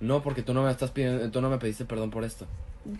No, 0.00 0.22
porque 0.22 0.42
tú 0.42 0.54
no 0.54 0.62
me 0.62 0.70
estás 0.70 0.90
pidiendo, 0.92 1.30
tú 1.30 1.40
no 1.40 1.50
me 1.50 1.58
pediste 1.58 1.84
perdón 1.84 2.10
por 2.10 2.24
esto. 2.24 2.46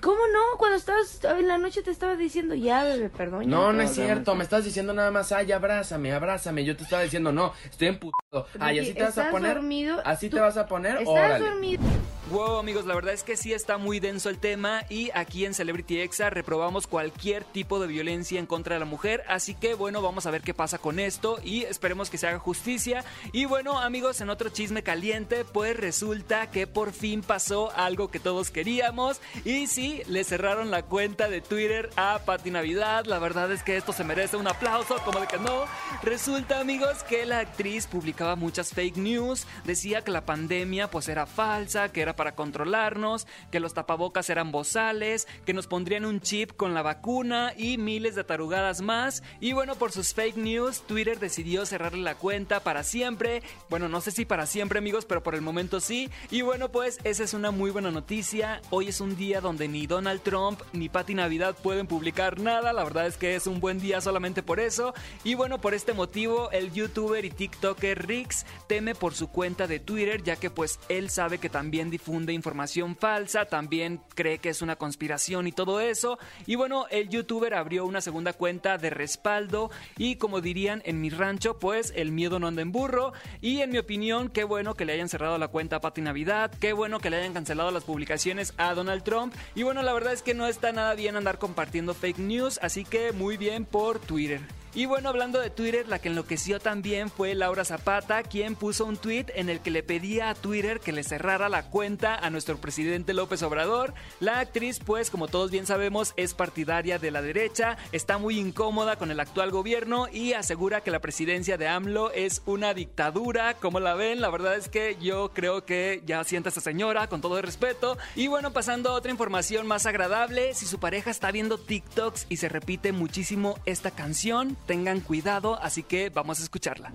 ¿Cómo 0.03 0.19
no? 0.33 0.59
Cuando 0.59 0.77
estabas 0.77 1.21
en 1.39 1.47
la 1.49 1.57
noche 1.57 1.83
te 1.83 1.91
estaba 1.91 2.17
diciendo 2.17 2.55
ya, 2.55 2.85
bebé, 2.85 3.09
perdón. 3.09 3.49
No, 3.49 3.73
no 3.73 3.81
es 3.83 3.93
cierto, 3.95 4.35
me 4.35 4.43
estás 4.45 4.65
diciendo 4.65 4.93
nada 4.93 5.11
más, 5.11 5.31
ay, 5.33 5.53
abrázame, 5.53 6.13
abrázame. 6.13 6.65
Yo 6.65 6.77
te 6.77 6.83
estaba 6.83 7.03
diciendo, 7.03 7.33
no, 7.33 7.53
estoy 7.71 7.89
emputado. 7.89 8.47
Ay, 8.59 8.81
así 8.81 8.93
te 8.95 9.03
vas 9.03 9.17
a 9.17 9.21
¿estás 9.23 9.33
poner. 9.33 9.55
dormido? 9.55 10.03
Así 10.05 10.29
te 10.29 10.41
vas 10.41 10.57
a 10.57 10.67
poner, 10.67 10.97
¿Estás 10.97 11.09
órale. 11.09 11.39
dormido? 11.45 11.83
Wow, 12.31 12.59
amigos, 12.59 12.85
la 12.85 12.95
verdad 12.95 13.15
es 13.15 13.23
que 13.23 13.39
sí 13.39 13.55
está 13.55 13.79
muy 13.79 14.01
denso 14.01 14.29
el 14.29 14.39
tema 14.39 14.83
y 14.91 15.11
aquí 15.15 15.47
en 15.47 15.55
Celebrity 15.55 16.01
Exa 16.01 16.29
reprobamos 16.29 16.87
cualquier 16.87 17.43
tipo 17.43 17.81
de 17.81 17.87
violencia 17.87 18.39
en 18.39 18.45
contra 18.45 18.75
de 18.75 18.81
la 18.81 18.85
mujer, 18.85 19.25
así 19.29 19.55
que 19.55 19.73
bueno, 19.73 20.03
vamos 20.03 20.27
a 20.27 20.31
ver 20.31 20.43
qué 20.43 20.53
pasa 20.53 20.77
con 20.77 20.99
esto 20.99 21.39
y 21.43 21.63
esperemos 21.63 22.11
que 22.11 22.19
se 22.19 22.27
haga 22.27 22.39
justicia. 22.39 23.03
Y 23.33 23.47
bueno, 23.47 23.79
amigos, 23.79 24.21
en 24.21 24.29
otro 24.29 24.51
chisme 24.51 24.83
caliente, 24.83 25.47
pues 25.47 25.75
resulta 25.75 26.51
que 26.51 26.67
por 26.67 26.93
fin 26.93 27.23
pasó 27.23 27.73
algo 27.75 28.11
que 28.11 28.21
todos 28.21 28.51
queríamos 28.51 29.23
y 29.47 29.67
sí, 29.67 30.03
le 30.07 30.23
cerraron 30.23 30.71
la 30.71 30.83
cuenta 30.83 31.31
de 31.31 31.41
Twitter 31.41 31.89
a 31.97 32.21
Pati 32.27 32.51
Navidad. 32.51 33.07
La 33.07 33.21
verdad 33.21 33.51
es 33.53 33.63
que 33.63 33.79
esto 33.79 33.95
se 33.95 34.05
merece 34.05 34.37
un 34.37 34.49
aplauso, 34.49 34.97
como 35.03 35.21
de 35.21 35.29
que 35.29 35.39
no. 35.39 35.65
Resulta, 36.03 36.61
amigos, 36.61 37.05
que 37.05 37.25
la 37.25 37.39
actriz 37.39 37.87
publicaba 37.87 38.37
muchas 38.37 38.75
fake 38.75 38.99
news, 38.99 39.47
decía 39.65 40.05
que 40.05 40.11
la 40.11 40.27
pandemia 40.27 40.91
pues 40.91 41.09
era 41.09 41.25
falsa, 41.25 41.91
que 41.91 42.03
era 42.03 42.18
para 42.19 42.35
controlarnos, 42.35 43.27
que 43.53 43.61
los 43.61 43.73
tapabocas 43.73 44.29
eran 44.29 44.51
bozales, 44.53 45.29
que 45.47 45.55
nos 45.55 45.69
pondrían 45.69 46.05
un 46.05 46.21
chip 46.21 46.53
con 46.57 46.75
la 46.75 46.83
vacuna 46.83 47.55
y 47.57 47.79
miles 47.79 48.17
de 48.17 48.25
tarugadas 48.25 48.83
más. 48.83 49.23
Y 49.41 49.53
bueno, 49.53 49.77
por 49.77 49.93
sus 49.93 50.13
fake 50.13 50.37
news, 50.37 50.83
Twitter 50.83 51.21
decidió 51.21 51.65
cerrarle 51.65 52.03
la 52.03 52.17
cuenta 52.17 52.61
para 52.61 52.83
siempre. 52.83 53.43
Bueno, 53.71 53.89
no 53.89 54.01
sé 54.01 54.11
si 54.11 54.25
para 54.25 54.47
siempre, 54.47 54.81
amigos, 54.81 55.05
pero 55.05 55.23
por 55.23 55.37
el 55.37 55.41
momento 55.41 55.79
sí. 55.81 56.11
Y 56.31 56.43
bueno, 56.43 56.71
pues 56.71 56.99
esa 57.05 57.23
es 57.23 57.35
una 57.35 57.53
muy 57.53 57.71
buena 57.71 57.93
noticia. 57.93 58.61
Hoy 58.71 58.89
es 58.89 59.01
un 59.01 59.17
día 59.17 59.41
donde 59.41 59.69
ni 59.69 59.87
Donald 59.87 60.21
Trump 60.23 60.61
ni 60.73 60.89
Patti 60.89 61.15
Navidad 61.15 61.57
pueden 61.63 61.87
publicar 61.87 62.41
nada. 62.41 62.73
La 62.73 62.83
verdad 62.83 63.07
es 63.07 63.17
que 63.17 63.37
es 63.37 63.47
un 63.47 63.61
buen 63.61 63.79
día 63.79 64.01
solamente 64.01 64.43
por 64.43 64.59
eso. 64.59 64.93
Y 65.23 65.35
bueno, 65.35 65.61
por 65.61 65.73
este 65.73 65.93
motivo, 65.93 66.51
el 66.51 66.73
youtuber 66.73 67.25
y 67.25 67.31
TikToker 67.31 68.07
Rix 68.09 68.45
teme 68.67 68.97
por 68.97 69.15
su 69.15 69.29
cuenta 69.29 69.69
de 69.69 69.79
Twitter, 69.79 70.25
ya 70.25 70.35
que 70.35 70.51
pues 70.51 70.81
él 70.89 71.11
sabe 71.11 71.39
que 71.39 71.49
también 71.49 71.91
difunde 71.91 72.08
información 72.33 72.97
falsa, 72.97 73.45
también 73.45 74.01
cree 74.15 74.39
que 74.39 74.49
es 74.49 74.63
una 74.63 74.77
conspiración 74.77 75.47
y 75.47 75.53
todo 75.53 75.81
eso. 75.81 76.19
Y 76.47 76.57
bueno, 76.57 76.87
el 76.91 77.09
youtuber 77.09 77.55
abrió 77.55 77.85
una 77.87 78.01
segunda 78.01 78.33
cuenta 78.33 78.79
de 78.79 78.91
respaldo 78.91 79.71
y 79.97 80.17
como 80.17 80.41
dirían 80.41 80.83
en 80.85 81.01
mi 81.01 81.11
rancho, 81.11 81.59
pues 81.59 81.93
el 81.97 82.13
miedo 82.13 82.39
no 82.39 82.47
anda 82.47 82.63
en 82.63 82.73
burro. 82.73 83.13
Y 83.41 83.61
en 83.61 83.71
mi 83.71 83.79
opinión, 83.79 84.29
qué 84.29 84.45
bueno 84.45 84.75
que 84.75 84.85
le 84.85 84.95
hayan 84.95 85.09
cerrado 85.09 85.39
la 85.39 85.49
cuenta 85.49 85.77
a 85.77 85.81
Pati 85.81 86.01
Navidad, 86.01 86.51
qué 86.61 86.73
bueno 86.73 87.01
que 87.01 87.11
le 87.11 87.19
hayan 87.19 87.35
cancelado 87.35 87.71
las 87.71 87.85
publicaciones 87.85 88.55
a 88.57 88.75
Donald 88.75 89.03
Trump. 89.03 89.35
Y 89.55 89.63
bueno, 89.63 89.83
la 89.83 89.93
verdad 89.93 90.13
es 90.13 90.23
que 90.23 90.35
no 90.35 90.47
está 90.47 90.73
nada 90.73 90.95
bien 90.95 91.17
andar 91.17 91.39
compartiendo 91.39 91.95
fake 91.95 92.19
news, 92.19 92.59
así 92.63 92.85
que 92.85 93.13
muy 93.13 93.37
bien 93.37 93.65
por 93.65 93.99
Twitter. 93.99 94.41
Y 94.79 94.87
bueno, 94.87 95.09
hablando 95.09 95.41
de 95.41 95.51
Twitter, 95.51 95.89
la 95.89 95.99
que 95.99 96.09
enloqueció 96.09 96.61
también 96.61 97.11
fue 97.11 97.35
Laura 97.35 97.65
Zapata, 97.65 98.23
quien 98.23 98.55
puso 98.55 98.85
un 98.85 98.97
tweet 98.97 99.27
en 99.35 99.49
el 99.49 99.59
que 99.59 99.73
le 99.73 99.83
pedía 99.83 100.31
a 100.31 100.37
Twitter 100.37 100.79
que 100.79 100.93
le 100.93 101.03
cerrara 101.03 101.49
la 101.49 101.65
cuenta 101.65 102.15
a 102.15 102.31
nuestro 102.31 102.59
presidente 102.59 103.13
López 103.13 103.43
Obrador. 103.43 103.93
La 104.21 104.39
actriz, 104.39 104.79
pues, 104.79 105.11
como 105.11 105.27
todos 105.27 105.51
bien 105.51 105.67
sabemos, 105.67 106.15
es 106.17 106.33
partidaria 106.33 107.01
de 107.01 107.11
la 107.11 107.23
derecha, 107.23 107.77
está 107.91 108.19
muy 108.19 108.39
incómoda 108.39 108.95
con 108.95 109.11
el 109.11 109.19
actual 109.19 109.51
gobierno 109.51 110.07
y 110.13 110.35
asegura 110.35 110.81
que 110.81 110.93
la 110.93 111.01
presidencia 111.01 111.59
de 111.59 111.67
AMLO 111.67 112.13
es 112.13 112.43
una 112.47 112.73
dictadura. 112.73 113.55
Como 113.55 113.81
la 113.81 113.95
ven, 113.95 114.21
la 114.21 114.31
verdad 114.31 114.55
es 114.55 114.69
que 114.69 114.97
yo 115.01 115.33
creo 115.35 115.65
que 115.65 116.05
ya 116.07 116.23
sienta 116.23 116.51
esta 116.51 116.61
señora, 116.61 117.09
con 117.09 117.21
todo 117.21 117.39
el 117.39 117.43
respeto. 117.43 117.99
Y 118.15 118.29
bueno, 118.29 118.53
pasando 118.53 118.91
a 118.91 118.95
otra 118.95 119.11
información 119.11 119.67
más 119.67 119.87
agradable, 119.87 120.55
si 120.55 120.67
su 120.67 120.79
pareja 120.79 121.11
está 121.11 121.33
viendo 121.33 121.59
TikToks 121.59 122.27
y 122.29 122.37
se 122.37 122.49
repite 122.49 122.93
muchísimo 122.93 123.59
esta 123.67 123.91
canción, 123.91 124.57
tengan 124.69 125.01
cuidado, 125.01 125.59
así 125.61 125.83
que 125.83 126.11
vamos 126.11 126.39
a 126.39 126.43
escucharla. 126.45 126.93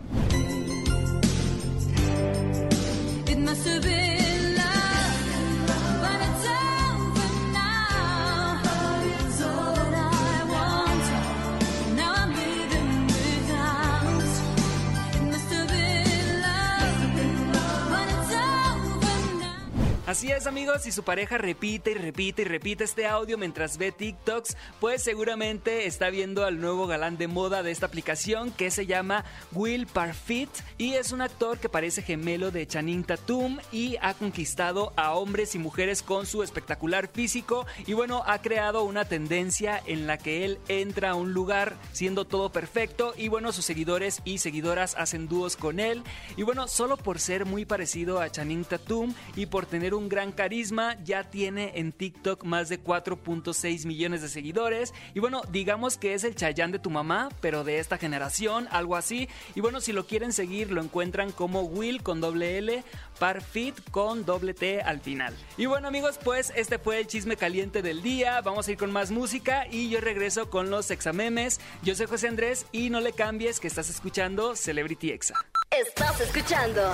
Así 20.14 20.32
es 20.32 20.46
amigos, 20.46 20.84
si 20.84 20.92
su 20.92 21.02
pareja 21.02 21.40
repite 21.40 21.90
y 21.90 21.94
repite 21.96 22.44
y 22.44 22.46
repite 22.46 22.84
este 22.84 23.08
audio 23.08 23.36
mientras 23.36 23.80
ve 23.80 23.92
TikToks, 23.92 24.56
pues 24.80 25.02
seguramente 25.02 25.88
está 25.88 26.12
viendo 26.12 26.46
al 26.46 26.62
nuevo 26.62 26.86
galán 26.86 27.18
de 27.18 27.28
moda 27.28 27.64
de 27.64 27.72
esta 27.72 27.88
aplicación 27.88 28.52
que 28.52 28.70
se 28.70 28.86
llama 28.86 29.26
Will 29.54 29.88
Parfit 29.88 30.52
y 30.78 30.94
es 30.94 31.14
un 31.14 31.22
actor 31.22 31.58
que 31.58 31.68
parece 31.68 32.04
gemelo 32.04 32.52
de 32.52 32.68
Channing 32.68 33.04
Tatum 33.04 33.58
y 33.72 33.98
ha 34.04 34.14
conquistado 34.14 34.94
a 34.98 35.16
hombres 35.16 35.56
y 35.56 35.58
mujeres 35.58 36.04
con 36.04 36.28
su 36.28 36.44
espectacular 36.44 37.08
físico 37.08 37.66
y 37.88 37.94
bueno, 37.94 38.22
ha 38.28 38.40
creado 38.40 38.84
una 38.84 39.06
tendencia 39.06 39.82
en 39.88 40.06
la 40.06 40.20
que 40.20 40.46
él 40.46 40.60
entra 40.68 41.10
a 41.10 41.16
un 41.16 41.34
lugar 41.34 41.76
siendo 41.92 42.26
todo 42.26 42.52
perfecto 42.52 43.16
y 43.18 43.30
bueno, 43.30 43.52
sus 43.52 43.66
seguidores 43.66 44.22
y 44.26 44.38
seguidoras 44.38 44.94
hacen 44.96 45.28
dúos 45.28 45.58
con 45.58 45.80
él 45.80 46.04
y 46.38 46.44
bueno, 46.44 46.68
solo 46.68 46.98
por 46.98 47.20
ser 47.20 47.48
muy 47.48 47.66
parecido 47.66 48.22
a 48.22 48.30
Channing 48.30 48.66
Tatum 48.66 49.16
y 49.36 49.48
por 49.48 49.66
tener 49.66 49.96
un 49.96 50.03
gran 50.10 50.32
carisma, 50.32 50.98
ya 51.04 51.30
tiene 51.30 51.72
en 51.76 51.92
TikTok 51.92 52.44
más 52.44 52.70
de 52.70 52.84
4.6 52.84 53.86
millones 53.86 54.22
de 54.22 54.30
seguidores. 54.30 54.94
Y 55.14 55.20
bueno, 55.20 55.42
digamos 55.52 55.98
que 55.98 56.14
es 56.14 56.24
el 56.24 56.36
Chayán 56.36 56.72
de 56.72 56.80
tu 56.80 56.90
mamá, 56.90 57.30
pero 57.42 57.64
de 57.64 57.80
esta 57.80 57.98
generación, 57.98 58.68
algo 58.72 58.96
así. 58.96 59.30
Y 59.56 59.62
bueno, 59.62 59.82
si 59.82 59.94
lo 59.94 60.06
quieren 60.06 60.34
seguir, 60.34 60.72
lo 60.72 60.82
encuentran 60.82 61.32
como 61.32 61.62
Will 61.62 62.04
con 62.04 62.22
doble 62.22 62.58
L, 62.58 62.84
Parfit 63.20 63.76
con 63.92 64.26
doble 64.26 64.54
T 64.54 64.82
al 64.82 65.00
final. 65.00 65.36
Y 65.58 65.66
bueno, 65.66 65.88
amigos, 65.88 66.20
pues 66.24 66.52
este 66.56 66.80
fue 66.80 67.00
el 67.00 67.08
chisme 67.08 67.38
caliente 67.38 67.82
del 67.82 68.02
día. 68.02 68.42
Vamos 68.42 68.68
a 68.68 68.72
ir 68.72 68.78
con 68.78 68.92
más 68.92 69.12
música 69.12 69.68
y 69.70 69.90
yo 69.90 70.02
regreso 70.02 70.50
con 70.50 70.70
los 70.70 70.92
examemes. 70.92 71.60
Yo 71.84 71.96
soy 71.96 72.08
José 72.08 72.28
Andrés 72.28 72.66
y 72.72 72.90
no 72.90 73.00
le 73.00 73.14
cambies 73.14 73.60
que 73.60 73.68
estás 73.68 73.90
escuchando 73.90 74.56
Celebrity 74.56 75.12
Exa. 75.12 75.36
Estás 75.72 76.22
escuchando 76.22 76.94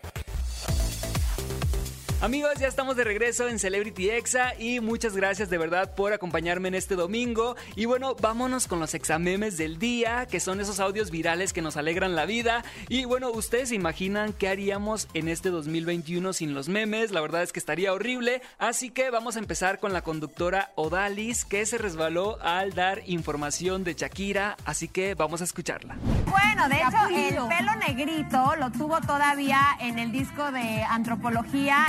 Amigos, 2.21 2.53
ya 2.59 2.67
estamos 2.67 2.95
de 2.95 3.03
regreso 3.03 3.47
en 3.47 3.57
Celebrity 3.57 4.11
Exa 4.11 4.53
y 4.59 4.79
muchas 4.79 5.15
gracias 5.15 5.49
de 5.49 5.57
verdad 5.57 5.95
por 5.95 6.13
acompañarme 6.13 6.67
en 6.67 6.75
este 6.75 6.93
domingo. 6.93 7.55
Y 7.75 7.85
bueno, 7.85 8.13
vámonos 8.13 8.67
con 8.67 8.79
los 8.79 8.93
examemes 8.93 9.57
del 9.57 9.79
día, 9.79 10.27
que 10.29 10.39
son 10.39 10.59
esos 10.59 10.79
audios 10.79 11.09
virales 11.09 11.51
que 11.51 11.63
nos 11.63 11.77
alegran 11.77 12.15
la 12.15 12.27
vida. 12.27 12.63
Y 12.89 13.05
bueno, 13.05 13.31
ustedes 13.31 13.69
se 13.69 13.75
imaginan 13.75 14.33
qué 14.33 14.49
haríamos 14.49 15.07
en 15.15 15.29
este 15.29 15.49
2021 15.49 16.31
sin 16.33 16.53
los 16.53 16.69
memes. 16.69 17.09
La 17.09 17.21
verdad 17.21 17.41
es 17.41 17.51
que 17.51 17.59
estaría 17.59 17.91
horrible. 17.91 18.43
Así 18.59 18.91
que 18.91 19.09
vamos 19.09 19.35
a 19.35 19.39
empezar 19.39 19.79
con 19.79 19.91
la 19.91 20.03
conductora 20.03 20.69
Odalis, 20.75 21.43
que 21.43 21.65
se 21.65 21.79
resbaló 21.79 22.37
al 22.43 22.75
dar 22.75 23.01
información 23.07 23.83
de 23.83 23.95
Shakira. 23.95 24.57
Así 24.63 24.87
que 24.87 25.15
vamos 25.15 25.41
a 25.41 25.45
escucharla. 25.45 25.95
Bueno, 26.27 26.69
de 26.69 26.75
hecho, 26.75 27.07
el 27.09 27.47
pelo 27.47 27.75
negrito 27.87 28.55
lo 28.57 28.71
tuvo 28.71 29.01
todavía 29.01 29.59
en 29.79 29.97
el 29.97 30.11
disco 30.11 30.51
de 30.51 30.83
antropología. 30.83 31.87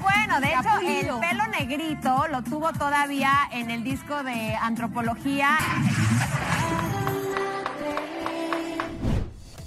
Bueno, 0.00 0.40
de 0.40 0.48
hecho, 0.48 0.78
el 0.80 1.20
pelo 1.20 1.46
negrito 1.48 2.26
lo 2.28 2.42
tuvo 2.42 2.72
todavía 2.72 3.32
en 3.52 3.70
el 3.70 3.84
disco 3.84 4.22
de 4.22 4.56
antropología. 4.56 5.58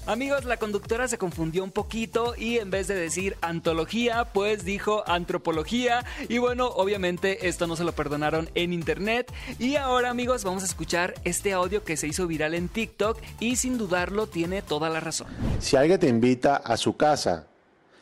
Amigos, 0.07 0.45
la 0.45 0.55
conductora 0.55 1.09
se 1.09 1.17
confundió 1.17 1.65
un 1.65 1.71
poquito 1.71 2.33
y 2.37 2.59
en 2.59 2.69
vez 2.69 2.87
de 2.87 2.95
decir 2.95 3.35
antología, 3.41 4.23
pues 4.31 4.63
dijo 4.63 5.03
antropología. 5.05 6.05
Y 6.29 6.37
bueno, 6.37 6.67
obviamente 6.67 7.49
esto 7.49 7.67
no 7.67 7.75
se 7.75 7.83
lo 7.83 7.91
perdonaron 7.91 8.49
en 8.55 8.71
internet. 8.71 9.29
Y 9.59 9.75
ahora, 9.75 10.09
amigos, 10.09 10.45
vamos 10.45 10.63
a 10.63 10.65
escuchar 10.65 11.15
este 11.25 11.51
audio 11.51 11.83
que 11.83 11.97
se 11.97 12.07
hizo 12.07 12.25
viral 12.25 12.53
en 12.53 12.69
TikTok 12.69 13.19
y 13.41 13.57
sin 13.57 13.77
dudarlo 13.77 14.27
tiene 14.27 14.61
toda 14.61 14.89
la 14.89 15.01
razón. 15.01 15.27
Si 15.59 15.75
alguien 15.75 15.99
te 15.99 16.07
invita 16.07 16.55
a 16.55 16.77
su 16.77 16.95
casa, 16.95 17.47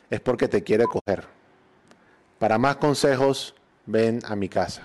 es 0.08 0.20
porque 0.20 0.46
te 0.46 0.62
quiere 0.62 0.84
coger. 0.84 1.26
Para 2.38 2.56
más 2.56 2.76
consejos, 2.76 3.56
ven 3.84 4.20
a 4.26 4.36
mi 4.36 4.48
casa. 4.48 4.82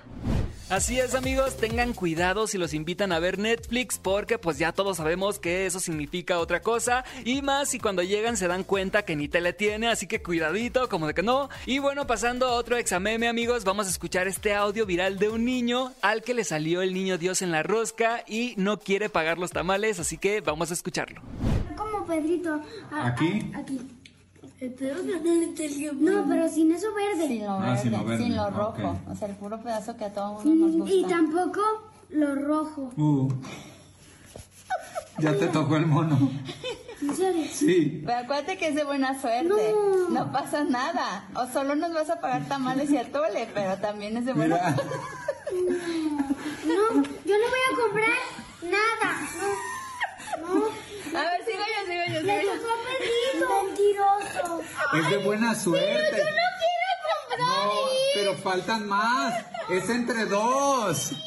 Así 0.71 0.97
es 1.01 1.15
amigos, 1.15 1.57
tengan 1.57 1.91
cuidado 1.91 2.47
si 2.47 2.57
los 2.57 2.73
invitan 2.73 3.11
a 3.11 3.19
ver 3.19 3.37
Netflix 3.37 3.97
porque 3.99 4.37
pues 4.37 4.57
ya 4.57 4.71
todos 4.71 4.95
sabemos 4.97 5.37
que 5.37 5.65
eso 5.65 5.81
significa 5.81 6.39
otra 6.39 6.61
cosa 6.61 7.03
y 7.25 7.41
más 7.41 7.67
si 7.69 7.77
cuando 7.77 8.03
llegan 8.03 8.37
se 8.37 8.47
dan 8.47 8.63
cuenta 8.63 9.03
que 9.03 9.17
ni 9.17 9.27
tele 9.27 9.51
tiene, 9.51 9.89
así 9.89 10.07
que 10.07 10.23
cuidadito, 10.23 10.87
como 10.87 11.07
de 11.07 11.13
que 11.13 11.23
no. 11.23 11.49
Y 11.65 11.79
bueno, 11.79 12.07
pasando 12.07 12.47
a 12.47 12.53
otro 12.53 12.77
exameme 12.77 13.27
amigos, 13.27 13.65
vamos 13.65 13.87
a 13.87 13.89
escuchar 13.89 14.29
este 14.29 14.53
audio 14.55 14.85
viral 14.85 15.19
de 15.19 15.27
un 15.27 15.43
niño 15.43 15.91
al 16.01 16.23
que 16.23 16.33
le 16.33 16.45
salió 16.45 16.81
el 16.81 16.93
niño 16.93 17.17
Dios 17.17 17.41
en 17.41 17.51
la 17.51 17.63
rosca 17.63 18.23
y 18.25 18.53
no 18.55 18.79
quiere 18.79 19.09
pagar 19.09 19.37
los 19.39 19.51
tamales, 19.51 19.99
así 19.99 20.17
que 20.17 20.39
vamos 20.39 20.71
a 20.71 20.73
escucharlo. 20.73 21.21
Como 21.75 22.05
Pedrito. 22.05 22.61
A- 22.91 23.07
¿Aquí? 23.07 23.51
a- 23.53 23.57
aquí. 23.59 23.77
No, 25.99 26.25
pero 26.29 26.47
sin 26.49 26.71
eso 26.71 26.87
verde. 26.93 27.27
Sin 27.27 27.43
lo 27.45 27.51
Ah, 27.51 27.59
verde, 27.71 27.81
sin 27.81 27.91
lo 27.91 28.03
verde, 28.03 28.23
sin 28.23 28.35
lo 28.35 28.43
ok. 28.47 28.55
rojo. 28.55 28.99
O 29.09 29.15
sea, 29.15 29.27
el 29.27 29.35
puro 29.35 29.59
pedazo 29.61 29.97
que 29.97 30.05
a 30.05 30.13
todo 30.13 30.33
mundo 30.33 30.67
nos 30.67 30.75
gusta. 30.77 30.93
Y 30.93 31.03
tampoco 31.05 31.61
lo 32.09 32.35
rojo. 32.35 32.91
Uh. 32.95 33.29
Ya 35.19 35.35
te 35.35 35.47
tocó 35.49 35.77
el 35.77 35.87
mono. 35.87 36.29
¿En 37.01 37.15
serio? 37.15 37.45
Sí. 37.51 38.03
Pero 38.05 38.19
acuérdate 38.19 38.57
que 38.59 38.67
es 38.67 38.75
de 38.75 38.83
buena 38.83 39.19
suerte. 39.19 39.73
No. 39.73 40.09
No, 40.09 40.31
pasa 40.31 40.63
nada. 40.63 41.27
O 41.35 41.47
solo 41.47 41.75
nos 41.75 41.91
vas 41.93 42.09
a 42.11 42.21
pagar 42.21 42.47
tamales 42.47 42.91
y 42.91 42.97
atole, 42.97 43.49
pero 43.55 43.77
también 43.77 44.15
es 44.17 44.25
de 44.25 44.33
buena 44.33 44.75
suerte. 44.75 44.83
No, 45.51 46.93
yo 46.93 47.35
no 47.35 47.47
voy 47.49 47.63
a 47.71 47.75
comprar 47.81 48.09
nada. 48.63 49.19
No, 49.41 49.47
Es 54.93 55.09
de 55.09 55.17
buena 55.17 55.55
suerte. 55.55 56.17
Yo 56.17 56.23
no 56.23 56.47
quiero 56.59 56.91
comprar. 57.07 57.39
No, 57.39 57.71
pero 58.13 58.35
faltan 58.37 58.87
más. 58.87 59.45
Es 59.69 59.89
entre 59.89 60.25
dos. 60.25 61.11
Es 61.11 61.17
que 61.17 61.21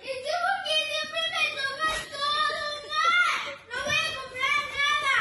porque 0.00 0.74
siempre 0.90 1.22
me 1.30 1.44
toca 1.54 1.88
todo. 2.10 2.58
No, 2.88 3.02
no 3.68 3.76
voy 3.84 3.94
a 3.94 4.08
comprar 4.18 4.62
nada. 4.78 5.16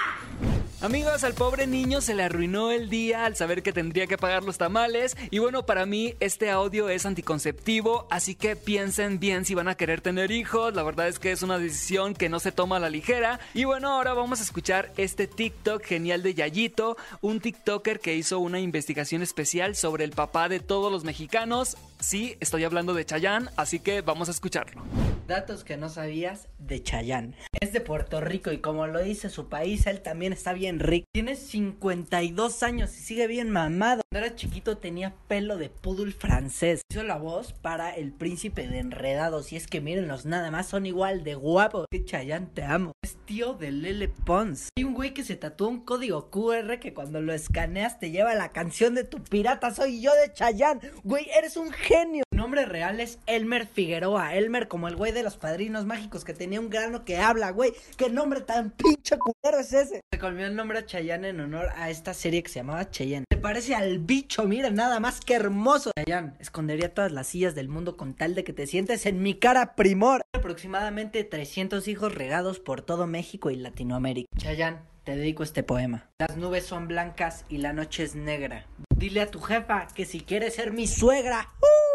Amigos, 0.87 1.25
al 1.25 1.33
pobre 1.33 1.67
niño 1.67 1.99
se 1.99 2.15
le 2.15 2.23
arruinó 2.23 2.71
el 2.71 2.89
día 2.89 3.25
al 3.25 3.35
saber 3.35 3.61
que 3.61 3.73
tendría 3.73 4.07
que 4.07 4.17
pagar 4.17 4.45
los 4.45 4.57
tamales. 4.57 5.17
Y 5.31 5.39
bueno, 5.39 5.65
para 5.65 5.85
mí 5.85 6.13
este 6.21 6.49
audio 6.49 6.87
es 6.87 7.05
anticonceptivo, 7.05 8.07
así 8.09 8.35
que 8.35 8.55
piensen 8.55 9.19
bien 9.19 9.43
si 9.43 9.53
van 9.53 9.67
a 9.67 9.75
querer 9.75 9.99
tener 9.99 10.31
hijos. 10.31 10.73
La 10.73 10.83
verdad 10.83 11.09
es 11.09 11.19
que 11.19 11.33
es 11.33 11.43
una 11.43 11.59
decisión 11.59 12.13
que 12.13 12.29
no 12.29 12.39
se 12.39 12.53
toma 12.53 12.77
a 12.77 12.79
la 12.79 12.89
ligera. 12.89 13.41
Y 13.53 13.65
bueno, 13.65 13.89
ahora 13.89 14.13
vamos 14.13 14.39
a 14.39 14.43
escuchar 14.43 14.93
este 14.95 15.27
TikTok 15.27 15.83
genial 15.83 16.23
de 16.23 16.35
Yayito, 16.35 16.95
un 17.19 17.41
TikToker 17.41 17.99
que 17.99 18.15
hizo 18.15 18.39
una 18.39 18.61
investigación 18.61 19.21
especial 19.21 19.75
sobre 19.75 20.05
el 20.05 20.11
papá 20.11 20.47
de 20.47 20.61
todos 20.61 20.89
los 20.89 21.03
mexicanos. 21.03 21.75
Sí, 21.99 22.37
estoy 22.39 22.63
hablando 22.63 22.93
de 22.93 23.05
Chayanne, 23.05 23.49
así 23.55 23.79
que 23.79 24.01
vamos 24.01 24.27
a 24.27 24.31
escucharlo. 24.31 24.83
Datos 25.27 25.63
que 25.63 25.77
no 25.77 25.89
sabías 25.89 26.47
de 26.57 26.81
Chayán. 26.81 27.35
Es 27.59 27.73
de 27.73 27.81
Puerto 27.81 28.21
Rico 28.21 28.51
y 28.51 28.59
como 28.59 28.87
lo 28.87 29.01
dice 29.01 29.29
su 29.29 29.49
país, 29.49 29.85
él 29.87 30.01
también 30.01 30.31
está 30.31 30.53
bien 30.53 30.79
rico. 30.79 31.05
Tiene 31.13 31.35
52 31.35 32.63
años 32.63 32.95
y 32.95 33.01
sigue 33.01 33.27
bien 33.27 33.49
mamado. 33.49 34.03
Cuando 34.09 34.27
era 34.27 34.35
chiquito 34.35 34.77
tenía 34.77 35.15
pelo 35.27 35.57
de 35.57 35.69
poodle 35.69 36.13
francés. 36.13 36.81
Hizo 36.89 37.03
la 37.03 37.17
voz 37.17 37.51
para 37.51 37.93
el 37.95 38.13
príncipe 38.13 38.67
de 38.67 38.79
Enredados 38.79 39.51
y 39.51 39.57
es 39.57 39.67
que 39.67 39.81
mírenlos, 39.81 40.25
nada 40.25 40.49
más 40.51 40.67
son 40.67 40.85
igual 40.85 41.23
de 41.23 41.35
guapos. 41.35 41.87
Chayán 42.05 42.47
te 42.53 42.63
amo. 42.63 42.93
Tío 43.27 43.53
de 43.53 43.71
Lele 43.71 44.07
Pons. 44.07 44.69
Hay 44.77 44.85
un 44.85 44.93
güey 44.93 45.13
que 45.13 45.23
se 45.23 45.35
tatuó 45.35 45.67
un 45.67 45.81
código 45.81 46.31
QR 46.31 46.79
que 46.79 46.93
cuando 46.93 47.21
lo 47.21 47.33
escaneas 47.33 47.99
te 47.99 48.09
lleva 48.09 48.33
la 48.33 48.53
canción 48.53 48.95
de 48.95 49.03
tu 49.03 49.21
pirata. 49.21 49.71
Soy 49.71 50.01
yo 50.01 50.11
de 50.15 50.31
Chayán. 50.33 50.79
Güey, 51.03 51.27
eres 51.37 51.57
un 51.57 51.71
genio. 51.71 52.23
Su 52.31 52.37
nombre 52.37 52.65
real 52.65 53.01
es 53.01 53.19
Elmer 53.27 53.67
Figueroa. 53.67 54.35
Elmer 54.35 54.69
como 54.69 54.87
el 54.87 54.95
güey 54.95 55.11
de 55.11 55.23
los 55.23 55.35
padrinos 55.35 55.85
mágicos 55.85 56.23
que 56.23 56.33
tenía 56.33 56.61
un 56.61 56.69
grano 56.69 57.03
que 57.03 57.17
habla, 57.17 57.51
güey. 57.51 57.73
¿Qué 57.97 58.09
nombre 58.09 58.41
tan 58.41 58.71
pinche 58.71 59.17
culero 59.17 59.59
es 59.59 59.73
ese? 59.73 60.01
Se 60.11 60.19
colmió 60.19 60.45
el 60.45 60.55
nombre 60.55 60.79
a 60.79 60.85
Chayanne 60.85 61.29
en 61.29 61.41
honor 61.41 61.67
a 61.75 61.89
esta 61.89 62.13
serie 62.13 62.41
que 62.41 62.49
se 62.49 62.59
llamaba 62.59 62.89
Cheyenne. 62.89 63.25
Se 63.29 63.37
parece 63.37 63.75
al 63.75 63.99
bicho, 63.99 64.45
miren, 64.45 64.75
nada 64.75 65.01
más 65.01 65.19
que 65.19 65.33
hermoso. 65.33 65.91
Chayanne 65.97 66.33
escondería 66.39 66.93
todas 66.93 67.11
las 67.11 67.27
sillas 67.27 67.55
del 67.55 67.67
mundo 67.67 67.97
con 67.97 68.13
tal 68.13 68.35
de 68.35 68.45
que 68.45 68.53
te 68.53 68.67
sientes 68.67 69.05
en 69.05 69.21
mi 69.21 69.33
cara 69.33 69.75
primor. 69.75 70.21
Aproximadamente 70.33 71.25
300 71.25 71.87
hijos 71.89 72.15
regados 72.15 72.59
por 72.59 72.81
todo 72.81 73.05
México 73.05 73.16
y 73.51 73.55
Latinoamérica. 73.55 74.29
Chayanne, 74.37 74.79
te 75.03 75.15
dedico 75.15 75.43
este 75.43 75.63
poema. 75.63 76.09
Las 76.19 76.37
nubes 76.37 76.65
son 76.65 76.87
blancas 76.87 77.45
y 77.49 77.57
la 77.57 77.73
noche 77.73 78.03
es 78.03 78.15
negra. 78.15 78.65
Dile 78.95 79.21
a 79.21 79.31
tu 79.31 79.39
jefa 79.39 79.87
que 79.87 80.05
si 80.05 80.21
quiere 80.21 80.51
ser 80.51 80.71
mi 80.71 80.87
suegra, 80.87 81.49
¡uh! 81.61 81.86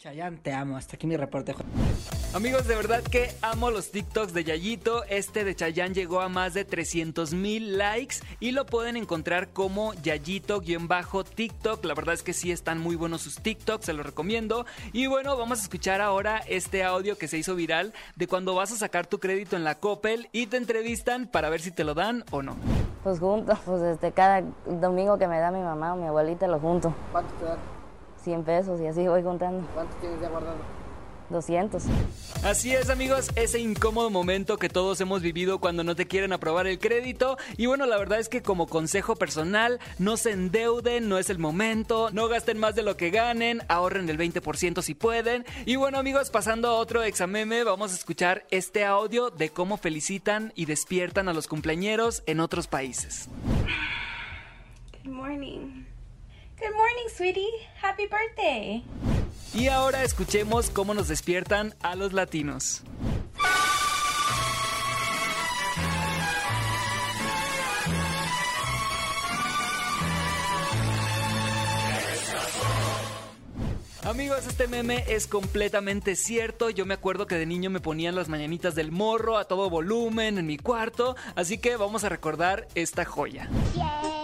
Chayanne, 0.00 0.38
te 0.38 0.54
amo. 0.54 0.78
Hasta 0.78 0.96
aquí 0.96 1.06
mi 1.06 1.14
reporte. 1.18 1.54
Amigos, 2.32 2.66
de 2.66 2.74
verdad 2.74 3.02
que 3.02 3.34
amo 3.42 3.70
los 3.70 3.90
TikToks 3.90 4.32
de 4.32 4.44
Yayito. 4.44 5.04
Este 5.04 5.44
de 5.44 5.54
Chayanne 5.54 5.92
llegó 5.92 6.22
a 6.22 6.30
más 6.30 6.54
de 6.54 6.64
300 6.64 7.34
mil 7.34 7.76
likes 7.76 8.16
y 8.40 8.52
lo 8.52 8.64
pueden 8.64 8.96
encontrar 8.96 9.48
como 9.48 9.92
Yayito-TikTok. 9.92 11.84
La 11.84 11.92
verdad 11.92 12.14
es 12.14 12.22
que 12.22 12.32
sí 12.32 12.50
están 12.50 12.78
muy 12.78 12.96
buenos 12.96 13.20
sus 13.20 13.42
TikToks, 13.42 13.84
se 13.84 13.92
los 13.92 14.06
recomiendo. 14.06 14.64
Y 14.94 15.06
bueno, 15.06 15.36
vamos 15.36 15.58
a 15.58 15.62
escuchar 15.64 16.00
ahora 16.00 16.38
este 16.46 16.82
audio 16.82 17.18
que 17.18 17.28
se 17.28 17.36
hizo 17.36 17.54
viral 17.54 17.92
de 18.16 18.26
cuando 18.26 18.54
vas 18.54 18.72
a 18.72 18.76
sacar 18.76 19.06
tu 19.06 19.20
crédito 19.20 19.54
en 19.54 19.64
la 19.64 19.74
Coppel 19.74 20.30
y 20.32 20.46
te 20.46 20.56
entrevistan 20.56 21.26
para 21.26 21.50
ver 21.50 21.60
si 21.60 21.72
te 21.72 21.84
lo 21.84 21.92
dan 21.92 22.24
o 22.30 22.40
no. 22.40 22.56
Pues 23.02 23.18
juntos, 23.18 23.58
pues 23.66 23.82
este, 23.82 24.12
cada 24.12 24.42
domingo 24.64 25.18
que 25.18 25.28
me 25.28 25.38
da 25.40 25.50
mi 25.50 25.60
mamá 25.60 25.92
o 25.92 25.96
mi 25.96 26.06
abuelita 26.06 26.46
lo 26.46 26.58
junto. 26.58 26.94
¿Cuánto 27.12 27.34
te 27.34 27.44
dan? 27.44 27.79
100 28.22 28.44
pesos 28.44 28.80
y 28.80 28.86
así 28.86 29.06
voy 29.06 29.22
contando. 29.22 29.66
¿Cuánto 29.74 29.94
tienes 29.96 30.20
ya 30.20 30.28
guardado? 30.28 30.80
200. 31.30 31.84
Así 32.44 32.74
es 32.74 32.90
amigos, 32.90 33.30
ese 33.36 33.60
incómodo 33.60 34.10
momento 34.10 34.58
que 34.58 34.68
todos 34.68 35.00
hemos 35.00 35.22
vivido 35.22 35.58
cuando 35.58 35.84
no 35.84 35.94
te 35.94 36.06
quieren 36.06 36.32
aprobar 36.32 36.66
el 36.66 36.78
crédito. 36.78 37.38
Y 37.56 37.66
bueno, 37.66 37.86
la 37.86 37.96
verdad 37.98 38.18
es 38.18 38.28
que 38.28 38.42
como 38.42 38.66
consejo 38.66 39.16
personal, 39.16 39.78
no 39.98 40.16
se 40.16 40.32
endeuden, 40.32 41.08
no 41.08 41.18
es 41.18 41.30
el 41.30 41.38
momento, 41.38 42.10
no 42.12 42.28
gasten 42.28 42.58
más 42.58 42.74
de 42.74 42.82
lo 42.82 42.96
que 42.96 43.10
ganen, 43.10 43.62
ahorren 43.68 44.08
el 44.08 44.18
20% 44.18 44.82
si 44.82 44.94
pueden. 44.94 45.44
Y 45.66 45.76
bueno 45.76 45.98
amigos, 45.98 46.30
pasando 46.30 46.68
a 46.68 46.74
otro 46.74 47.02
exameme, 47.02 47.64
vamos 47.64 47.92
a 47.92 47.94
escuchar 47.94 48.44
este 48.50 48.84
audio 48.84 49.30
de 49.30 49.50
cómo 49.50 49.76
felicitan 49.76 50.52
y 50.56 50.66
despiertan 50.66 51.28
a 51.28 51.32
los 51.32 51.46
cumpleañeros 51.46 52.22
en 52.26 52.40
otros 52.40 52.66
países. 52.66 53.28
Good 55.04 55.12
morning. 55.12 55.89
Good 56.60 56.76
morning, 56.76 57.08
sweetie. 57.16 57.48
Happy 57.80 58.06
birthday. 58.06 58.84
Y 59.54 59.68
ahora 59.68 60.04
escuchemos 60.04 60.68
cómo 60.68 60.92
nos 60.92 61.08
despiertan 61.08 61.74
a 61.80 61.96
los 61.96 62.12
latinos. 62.12 62.82
Amigos, 74.04 74.46
este 74.46 74.66
meme 74.66 75.04
es 75.08 75.26
completamente 75.26 76.14
cierto. 76.14 76.68
Yo 76.68 76.84
me 76.84 76.92
acuerdo 76.92 77.26
que 77.26 77.36
de 77.36 77.46
niño 77.46 77.70
me 77.70 77.80
ponían 77.80 78.14
las 78.14 78.28
mañanitas 78.28 78.74
del 78.74 78.92
morro 78.92 79.38
a 79.38 79.46
todo 79.46 79.70
volumen 79.70 80.36
en 80.36 80.46
mi 80.46 80.58
cuarto, 80.58 81.16
así 81.36 81.56
que 81.56 81.76
vamos 81.76 82.04
a 82.04 82.10
recordar 82.10 82.68
esta 82.74 83.06
joya. 83.06 83.48
Quiero 83.72 84.19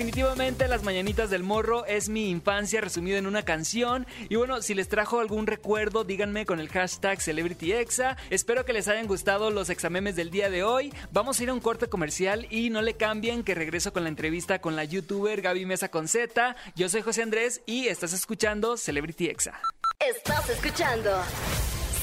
definitivamente 0.00 0.66
las 0.66 0.82
mañanitas 0.82 1.28
del 1.28 1.42
morro 1.42 1.84
es 1.84 2.08
mi 2.08 2.30
infancia 2.30 2.80
resumida 2.80 3.18
en 3.18 3.26
una 3.26 3.42
canción. 3.42 4.06
Y 4.30 4.36
bueno, 4.36 4.62
si 4.62 4.72
les 4.72 4.88
trajo 4.88 5.20
algún 5.20 5.46
recuerdo, 5.46 6.04
díganme 6.04 6.46
con 6.46 6.58
el 6.58 6.70
hashtag 6.70 7.20
CelebrityExa. 7.20 8.16
Espero 8.30 8.64
que 8.64 8.72
les 8.72 8.88
hayan 8.88 9.06
gustado 9.06 9.50
los 9.50 9.68
examemes 9.68 10.16
del 10.16 10.30
día 10.30 10.48
de 10.48 10.64
hoy. 10.64 10.90
Vamos 11.12 11.38
a 11.38 11.42
ir 11.42 11.50
a 11.50 11.52
un 11.52 11.60
corte 11.60 11.88
comercial 11.88 12.46
y 12.48 12.70
no 12.70 12.80
le 12.80 12.94
cambien 12.94 13.44
que 13.44 13.54
regreso 13.54 13.92
con 13.92 14.04
la 14.04 14.08
entrevista 14.08 14.62
con 14.62 14.74
la 14.74 14.84
youtuber 14.84 15.42
Gaby 15.42 15.66
Mesa 15.66 15.90
con. 15.90 16.56
Yo 16.74 16.88
soy 16.88 17.02
José 17.02 17.22
Andrés 17.22 17.60
y 17.66 17.88
estás 17.88 18.14
escuchando 18.14 18.78
Celebrity 18.78 19.26
Exa. 19.26 19.60
Estás 19.98 20.48
escuchando 20.48 21.10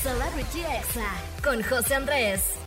Celebrity 0.04 0.60
Exa 0.60 1.16
con 1.44 1.63
José 1.63 1.96
Andrés. 1.96 2.67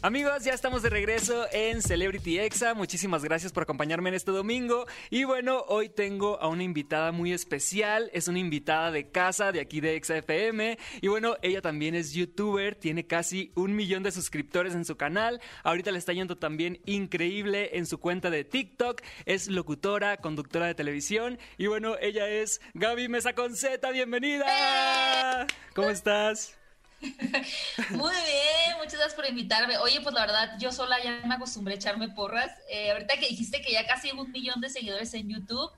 Amigos, 0.00 0.44
ya 0.44 0.52
estamos 0.52 0.82
de 0.82 0.90
regreso 0.90 1.46
en 1.50 1.82
Celebrity 1.82 2.38
Exa. 2.38 2.72
Muchísimas 2.72 3.24
gracias 3.24 3.50
por 3.50 3.64
acompañarme 3.64 4.10
en 4.10 4.14
este 4.14 4.30
domingo. 4.30 4.86
Y 5.10 5.24
bueno, 5.24 5.64
hoy 5.66 5.88
tengo 5.88 6.40
a 6.40 6.46
una 6.46 6.62
invitada 6.62 7.10
muy 7.10 7.32
especial. 7.32 8.08
Es 8.12 8.28
una 8.28 8.38
invitada 8.38 8.92
de 8.92 9.10
casa 9.10 9.50
de 9.50 9.58
aquí 9.58 9.80
de 9.80 9.96
Exa 9.96 10.16
FM. 10.18 10.78
Y 11.00 11.08
bueno, 11.08 11.34
ella 11.42 11.60
también 11.62 11.96
es 11.96 12.12
youtuber. 12.12 12.76
Tiene 12.76 13.08
casi 13.08 13.50
un 13.56 13.74
millón 13.74 14.04
de 14.04 14.12
suscriptores 14.12 14.76
en 14.76 14.84
su 14.84 14.96
canal. 14.96 15.40
Ahorita 15.64 15.90
le 15.90 15.98
está 15.98 16.12
yendo 16.12 16.36
también 16.36 16.80
increíble 16.86 17.76
en 17.76 17.84
su 17.84 17.98
cuenta 17.98 18.30
de 18.30 18.44
TikTok. 18.44 19.02
Es 19.26 19.48
locutora, 19.48 20.18
conductora 20.18 20.66
de 20.66 20.76
televisión. 20.76 21.40
Y 21.56 21.66
bueno, 21.66 21.96
ella 22.00 22.28
es 22.28 22.60
Gaby 22.74 23.08
Mesa 23.08 23.32
con 23.32 23.56
Z. 23.56 23.90
¡Bienvenida! 23.90 25.48
¿Cómo 25.74 25.90
estás? 25.90 26.56
Muy 27.00 28.12
bien, 28.14 28.76
muchas 28.78 28.94
gracias 28.94 29.14
por 29.14 29.26
invitarme. 29.26 29.78
Oye, 29.78 30.00
pues 30.00 30.14
la 30.14 30.22
verdad, 30.22 30.58
yo 30.58 30.72
sola 30.72 31.02
ya 31.02 31.20
me 31.26 31.34
acostumbré 31.34 31.74
a 31.74 31.76
echarme 31.76 32.08
porras. 32.08 32.50
Eh, 32.70 32.90
ahorita 32.92 33.14
que 33.18 33.28
dijiste 33.28 33.60
que 33.62 33.72
ya 33.72 33.86
casi 33.86 34.10
un 34.10 34.30
millón 34.32 34.60
de 34.60 34.68
seguidores 34.70 35.14
en 35.14 35.28
YouTube, 35.28 35.70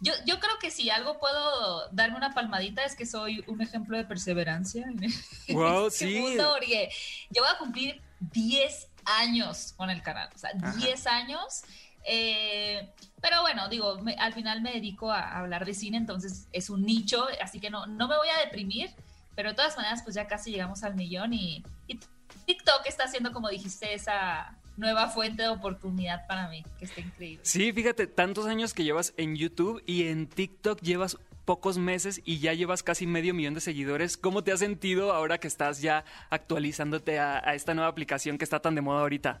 yo, 0.00 0.12
yo 0.26 0.38
creo 0.38 0.58
que 0.60 0.70
si 0.70 0.90
algo 0.90 1.18
puedo 1.18 1.88
darme 1.90 2.16
una 2.16 2.32
palmadita 2.32 2.84
es 2.84 2.94
que 2.94 3.06
soy 3.06 3.42
un 3.48 3.60
ejemplo 3.60 3.96
de 3.96 4.04
perseverancia 4.04 4.84
en 4.86 5.02
este 5.04 5.52
Wow, 5.54 5.90
sí. 5.90 6.20
mundo, 6.20 6.52
porque 6.54 6.90
yo 7.30 7.42
voy 7.42 7.50
a 7.52 7.58
cumplir 7.58 8.00
10 8.20 8.88
años 9.04 9.74
con 9.76 9.90
el 9.90 10.02
canal, 10.02 10.28
o 10.34 10.38
sea, 10.38 10.50
Ajá. 10.62 10.76
10 10.76 11.06
años. 11.08 11.62
Eh, 12.04 12.88
pero 13.20 13.42
bueno, 13.42 13.68
digo, 13.68 13.98
me- 14.00 14.14
al 14.14 14.32
final 14.32 14.62
me 14.62 14.72
dedico 14.72 15.10
a, 15.10 15.20
a 15.20 15.38
hablar 15.40 15.64
de 15.66 15.74
cine, 15.74 15.96
entonces 15.96 16.46
es 16.52 16.70
un 16.70 16.82
nicho, 16.86 17.26
así 17.42 17.58
que 17.60 17.68
no, 17.70 17.86
no 17.86 18.06
me 18.08 18.16
voy 18.16 18.28
a 18.28 18.38
deprimir, 18.38 18.90
pero 19.38 19.50
de 19.50 19.54
todas 19.54 19.76
maneras, 19.76 20.02
pues 20.02 20.16
ya 20.16 20.26
casi 20.26 20.50
llegamos 20.50 20.82
al 20.82 20.96
millón 20.96 21.32
y, 21.32 21.62
y 21.86 22.00
TikTok 22.44 22.84
está 22.86 23.04
haciendo, 23.04 23.32
como 23.32 23.48
dijiste, 23.48 23.94
esa 23.94 24.58
nueva 24.76 25.06
fuente 25.10 25.42
de 25.42 25.48
oportunidad 25.48 26.26
para 26.26 26.48
mí, 26.48 26.64
que 26.76 26.86
está 26.86 27.00
increíble. 27.02 27.38
Sí, 27.44 27.72
fíjate, 27.72 28.08
tantos 28.08 28.46
años 28.46 28.74
que 28.74 28.82
llevas 28.82 29.14
en 29.16 29.36
YouTube 29.36 29.80
y 29.86 30.08
en 30.08 30.26
TikTok 30.26 30.80
llevas 30.80 31.18
pocos 31.44 31.78
meses 31.78 32.20
y 32.24 32.40
ya 32.40 32.52
llevas 32.52 32.82
casi 32.82 33.06
medio 33.06 33.32
millón 33.32 33.54
de 33.54 33.60
seguidores. 33.60 34.16
¿Cómo 34.16 34.42
te 34.42 34.50
has 34.50 34.58
sentido 34.58 35.12
ahora 35.12 35.38
que 35.38 35.46
estás 35.46 35.80
ya 35.80 36.04
actualizándote 36.30 37.20
a, 37.20 37.38
a 37.38 37.54
esta 37.54 37.74
nueva 37.74 37.90
aplicación 37.90 38.38
que 38.38 38.44
está 38.44 38.58
tan 38.58 38.74
de 38.74 38.80
moda 38.80 39.02
ahorita? 39.02 39.40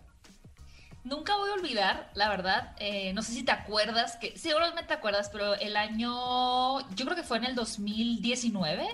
Nunca 1.08 1.36
voy 1.36 1.48
a 1.48 1.54
olvidar, 1.54 2.10
la 2.14 2.28
verdad, 2.28 2.74
eh, 2.78 3.12
no 3.14 3.22
sé 3.22 3.32
si 3.32 3.42
te 3.42 3.52
acuerdas, 3.52 4.16
que 4.16 4.36
seguramente 4.36 4.88
te 4.88 4.94
acuerdas, 4.94 5.30
pero 5.30 5.54
el 5.54 5.76
año, 5.76 6.80
yo 6.94 7.04
creo 7.06 7.16
que 7.16 7.22
fue 7.22 7.38
en 7.38 7.44
el 7.44 7.54
2019, 7.54 8.86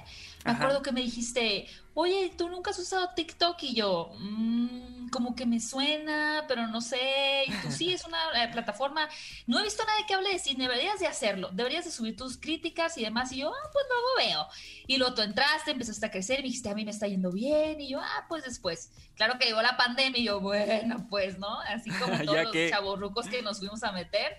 me 0.44 0.50
Ajá. 0.52 0.62
acuerdo 0.62 0.82
que 0.82 0.92
me 0.92 1.00
dijiste, 1.00 1.66
oye, 1.94 2.32
¿tú 2.36 2.48
nunca 2.50 2.70
has 2.70 2.78
usado 2.78 3.08
TikTok? 3.16 3.62
Y 3.62 3.74
yo, 3.74 4.12
"Mm, 4.18 5.08
como 5.10 5.34
que 5.34 5.46
me 5.46 5.58
suena, 5.60 6.44
pero 6.48 6.66
no 6.66 6.80
sé, 6.80 7.44
y 7.46 7.52
tú 7.62 7.70
sí, 7.70 7.92
es 7.92 8.04
una 8.04 8.18
eh, 8.44 8.48
plataforma, 8.48 9.08
no 9.46 9.58
he 9.58 9.62
visto 9.62 9.82
a 9.82 9.86
nadie 9.86 10.04
que 10.06 10.14
hable 10.14 10.28
de 10.30 10.38
cine, 10.38 10.64
deberías 10.64 10.98
de 10.98 11.06
hacerlo, 11.06 11.50
deberías 11.52 11.84
de 11.84 11.90
subir 11.92 12.16
tus 12.16 12.36
críticas 12.36 12.98
y 12.98 13.04
demás, 13.04 13.30
y 13.32 13.38
yo, 13.38 13.48
ah, 13.54 13.70
pues 13.72 13.84
luego 13.88 14.08
veo. 14.18 14.48
Y 14.86 14.96
luego 14.98 15.14
tú 15.14 15.22
entraste, 15.22 15.70
empezaste 15.70 16.04
a 16.06 16.10
crecer, 16.10 16.40
y 16.40 16.42
me 16.42 16.48
dijiste, 16.48 16.68
a 16.68 16.74
mí 16.74 16.84
me 16.84 16.90
está 16.90 17.06
yendo 17.06 17.30
bien, 17.30 17.80
y 17.80 17.88
yo, 17.88 18.00
ah, 18.00 18.26
pues 18.28 18.44
después. 18.44 18.90
Claro 19.14 19.38
que 19.38 19.46
llegó 19.46 19.62
la 19.62 19.76
pandemia, 19.76 20.20
y 20.20 20.24
yo, 20.24 20.40
bueno, 20.40 21.06
pues, 21.08 21.38
¿no? 21.38 21.60
Así 21.60 21.90
como 21.98 22.18
todos 22.24 22.42
los 22.42 22.52
que- 22.52 22.68
chavorrucos 22.70 23.28
que 23.28 23.40
nos 23.40 23.58
fuimos 23.60 23.82
a 23.84 23.92
meter. 23.92 24.36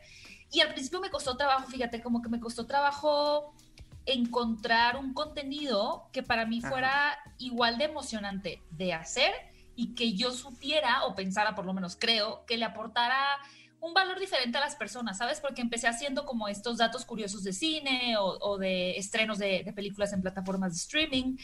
Y 0.52 0.60
al 0.60 0.72
principio 0.74 1.00
me 1.00 1.10
costó 1.10 1.36
trabajo, 1.38 1.68
fíjate, 1.68 2.02
como 2.04 2.22
que 2.22 2.30
me 2.30 2.40
costó 2.40 2.66
trabajo 2.68 3.56
encontrar 4.06 4.98
un 4.98 5.14
contenido 5.14 6.10
que 6.12 6.24
para 6.24 6.46
mí 6.46 6.60
Ajá. 6.60 6.70
fuera 6.70 7.18
igual 7.38 7.78
de 7.78 7.86
emocionante 7.86 8.62
de 8.72 8.94
hacer 8.94 9.34
y 9.76 9.96
que 9.96 10.14
yo 10.14 10.32
supiera 10.32 11.06
o 11.06 11.16
pensara, 11.16 11.56
por 11.56 11.66
lo 11.66 11.74
menos 11.74 11.98
creo, 12.00 12.46
que 12.46 12.58
le 12.58 12.66
aportara 12.66 13.38
un 13.82 13.94
valor 13.94 14.20
diferente 14.20 14.58
a 14.58 14.62
las 14.62 14.76
personas, 14.76 15.18
¿sabes? 15.18 15.40
Porque 15.40 15.62
empecé 15.62 15.88
haciendo 15.88 16.26
como 16.26 16.48
estos 16.48 16.78
datos 16.78 17.06
curiosos 17.06 17.44
de 17.44 17.54
cine 17.54 18.18
o, 18.18 18.38
o 18.40 18.58
de 18.58 18.98
estrenos 18.98 19.38
de, 19.38 19.64
de 19.64 19.74
películas 19.74 20.14
en 20.14 20.22
plataformas 20.22 20.72
de 20.72 20.78
streaming, 20.78 21.38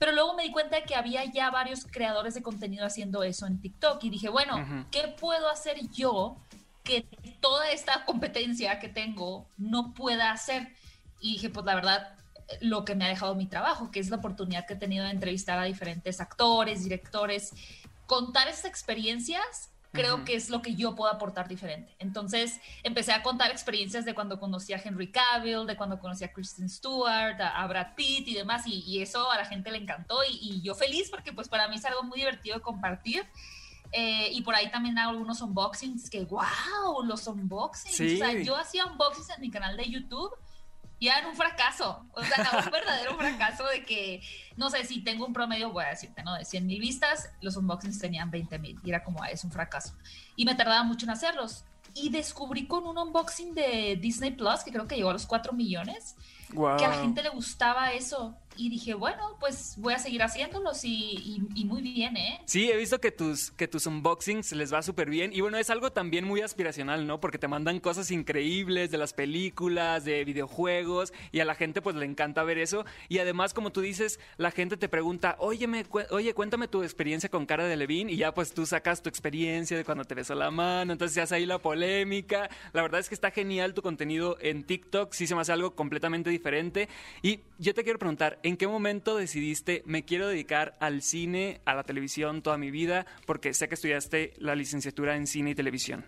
pero 0.00 0.12
luego 0.12 0.34
me 0.34 0.44
di 0.44 0.50
cuenta 0.50 0.76
de 0.76 0.84
que 0.84 0.94
había 0.94 1.26
ya 1.26 1.50
varios 1.50 1.84
creadores 1.84 2.32
de 2.32 2.42
contenido 2.42 2.86
haciendo 2.86 3.22
eso 3.22 3.46
en 3.46 3.60
TikTok 3.60 4.02
y 4.02 4.10
dije, 4.10 4.30
bueno. 4.30 4.86
¿qué 4.90 5.08
puedo 5.08 5.50
hacer 5.50 5.78
yo 5.90 6.36
que 6.82 7.02
toda 7.40 7.70
esta 7.70 8.06
competencia 8.06 8.78
que 8.78 8.88
tengo 8.88 9.46
no 9.58 9.92
pueda 9.92 10.32
hacer? 10.32 10.74
Y 11.20 11.34
dije, 11.34 11.50
pues 11.50 11.66
la 11.66 11.74
verdad, 11.74 12.16
lo 12.60 12.84
que 12.84 12.94
me 12.94 13.04
ha 13.04 13.08
dejado 13.08 13.34
mi 13.34 13.46
trabajo, 13.46 13.90
que 13.90 14.00
es 14.00 14.10
la 14.10 14.16
oportunidad 14.16 14.66
que 14.66 14.74
he 14.74 14.76
tenido 14.76 15.04
de 15.04 15.10
entrevistar 15.10 15.58
a 15.58 15.64
diferentes 15.64 16.20
actores, 16.20 16.82
directores, 16.82 17.52
contar 18.06 18.48
esas 18.48 18.64
experiencias 18.64 19.70
creo 19.92 20.16
Ujú. 20.16 20.24
que 20.24 20.34
es 20.34 20.50
lo 20.50 20.62
que 20.62 20.74
yo 20.74 20.94
puedo 20.94 21.10
aportar 21.10 21.48
diferente. 21.48 21.94
Entonces 21.98 22.60
empecé 22.82 23.12
a 23.12 23.22
contar 23.22 23.50
experiencias 23.50 24.04
de 24.04 24.14
cuando 24.14 24.38
conocí 24.38 24.72
a 24.72 24.80
Henry 24.82 25.10
Cavill, 25.10 25.66
de 25.66 25.76
cuando 25.76 25.98
conocí 25.98 26.24
a 26.24 26.32
Kristen 26.32 26.68
Stewart, 26.68 27.40
a, 27.40 27.60
a 27.60 27.66
Brad 27.66 27.94
Pitt 27.96 28.28
y 28.28 28.34
demás, 28.34 28.66
y, 28.66 28.84
y 28.86 29.02
eso 29.02 29.30
a 29.30 29.36
la 29.36 29.44
gente 29.44 29.70
le 29.70 29.78
encantó 29.78 30.18
y, 30.24 30.38
y 30.40 30.62
yo 30.62 30.74
feliz 30.74 31.10
porque 31.10 31.32
pues 31.32 31.48
para 31.48 31.68
mí 31.68 31.76
es 31.76 31.84
algo 31.84 32.02
muy 32.02 32.18
divertido 32.18 32.56
de 32.56 32.62
compartir. 32.62 33.26
Eh, 33.92 34.28
y 34.30 34.42
por 34.42 34.54
ahí 34.54 34.70
también 34.70 34.96
hago 34.98 35.10
algunos 35.10 35.40
unboxings 35.40 36.08
que, 36.08 36.24
wow, 36.24 37.02
los 37.02 37.26
unboxings. 37.26 37.96
Sí. 37.96 38.14
O 38.14 38.18
sea, 38.18 38.32
yo 38.40 38.56
hacía 38.56 38.86
unboxings 38.86 39.30
en 39.30 39.40
mi 39.40 39.50
canal 39.50 39.76
de 39.76 39.90
YouTube 39.90 40.30
y 41.00 41.08
eran 41.08 41.26
un 41.26 41.34
fracaso. 41.34 42.04
O 42.12 42.22
sea, 42.22 42.62
un 42.64 42.70
verdadero 42.70 43.16
fracaso 43.16 43.66
de 43.66 43.84
que, 43.84 44.22
no 44.56 44.68
sé, 44.68 44.84
si 44.84 45.02
tengo 45.02 45.26
un 45.26 45.32
promedio, 45.32 45.72
voy 45.72 45.84
a 45.84 45.88
decirte, 45.88 46.22
¿no? 46.22 46.34
De 46.34 46.44
100 46.44 46.66
mil 46.66 46.78
vistas, 46.78 47.30
los 47.40 47.56
unboxings 47.56 47.98
tenían 47.98 48.30
20 48.30 48.58
mil. 48.58 48.78
Y 48.84 48.90
era 48.90 49.02
como, 49.02 49.22
ah, 49.22 49.30
es 49.30 49.42
un 49.42 49.50
fracaso. 49.50 49.94
Y 50.36 50.44
me 50.44 50.54
tardaba 50.54 50.84
mucho 50.84 51.06
en 51.06 51.10
hacerlos. 51.10 51.64
Y 51.94 52.10
descubrí 52.10 52.66
con 52.66 52.86
un 52.86 52.98
unboxing 52.98 53.54
de 53.54 53.98
Disney 53.98 54.32
Plus, 54.32 54.60
que 54.62 54.70
creo 54.70 54.86
que 54.86 54.94
llegó 54.94 55.08
a 55.08 55.14
los 55.14 55.24
4 55.26 55.54
millones, 55.54 56.16
Guau. 56.50 56.76
que 56.76 56.84
a 56.84 56.88
la 56.88 57.00
gente 57.00 57.22
le 57.22 57.30
gustaba 57.30 57.92
eso. 57.92 58.36
Y 58.56 58.68
dije, 58.68 58.92
bueno, 58.94 59.36
pues 59.38 59.76
voy 59.78 59.94
a 59.94 59.98
seguir 59.98 60.22
haciéndolos 60.22 60.84
y, 60.84 61.42
muy 61.64 61.80
bien, 61.80 62.16
¿eh? 62.16 62.40
Sí, 62.44 62.70
he 62.70 62.76
visto 62.76 63.00
que 63.00 63.10
tus, 63.10 63.52
que 63.52 63.68
tus 63.68 63.86
unboxings 63.86 64.52
les 64.52 64.72
va 64.72 64.82
súper 64.82 65.08
bien. 65.08 65.32
Y 65.32 65.40
bueno, 65.40 65.56
es 65.56 65.70
algo 65.70 65.92
también 65.92 66.26
muy 66.26 66.42
aspiracional, 66.42 67.06
¿no? 67.06 67.20
Porque 67.20 67.38
te 67.38 67.48
mandan 67.48 67.80
cosas 67.80 68.10
increíbles 68.10 68.90
de 68.90 68.98
las 68.98 69.14
películas, 69.14 70.04
de 70.04 70.24
videojuegos, 70.24 71.12
y 71.32 71.40
a 71.40 71.44
la 71.44 71.54
gente 71.54 71.80
pues 71.80 71.96
le 71.96 72.04
encanta 72.04 72.42
ver 72.42 72.58
eso. 72.58 72.84
Y 73.08 73.18
además, 73.18 73.54
como 73.54 73.70
tú 73.70 73.80
dices, 73.80 74.20
la 74.36 74.50
gente 74.50 74.76
te 74.76 74.88
pregunta, 74.88 75.36
oye, 75.38 75.66
me, 75.66 75.84
cu- 75.84 76.00
oye 76.10 76.34
cuéntame 76.34 76.68
tu 76.68 76.82
experiencia 76.82 77.30
con 77.30 77.46
Cara 77.46 77.64
de 77.64 77.76
Levine, 77.76 78.12
y 78.12 78.16
ya 78.16 78.34
pues 78.34 78.52
tú 78.52 78.66
sacas 78.66 79.02
tu 79.02 79.08
experiencia 79.08 79.76
de 79.76 79.84
cuando 79.84 80.04
te 80.04 80.14
besó 80.14 80.34
la 80.34 80.50
mano, 80.50 80.92
entonces 80.92 81.28
se 81.28 81.34
ahí 81.34 81.46
la 81.46 81.58
polémica. 81.58 82.50
La 82.72 82.82
verdad 82.82 83.00
es 83.00 83.08
que 83.08 83.14
está 83.14 83.30
genial 83.30 83.74
tu 83.74 83.80
contenido 83.80 84.36
en 84.40 84.64
TikTok, 84.64 85.12
sí 85.12 85.26
se 85.26 85.34
me 85.34 85.40
hace 85.40 85.52
algo 85.52 85.74
completamente 85.74 86.28
diferente. 86.30 86.88
Y 87.22 87.40
yo 87.58 87.74
te 87.74 87.84
quiero 87.84 87.98
preguntar, 87.98 88.38
¿en 88.42 88.56
qué 88.56 88.66
momento 88.66 89.16
decidiste 89.16 89.82
me 89.86 90.04
quiero 90.04 90.28
dedicar 90.28 90.76
al 90.80 91.02
cine, 91.02 91.60
a 91.64 91.74
la 91.74 91.82
televisión 91.84 92.42
toda 92.42 92.58
mi 92.58 92.70
vida? 92.70 93.06
Porque 93.26 93.54
sé 93.54 93.68
que 93.68 93.74
estudiaste 93.74 94.34
la 94.38 94.54
licenciatura 94.54 95.16
en 95.16 95.26
cine 95.26 95.50
y 95.50 95.54
televisión. 95.54 96.06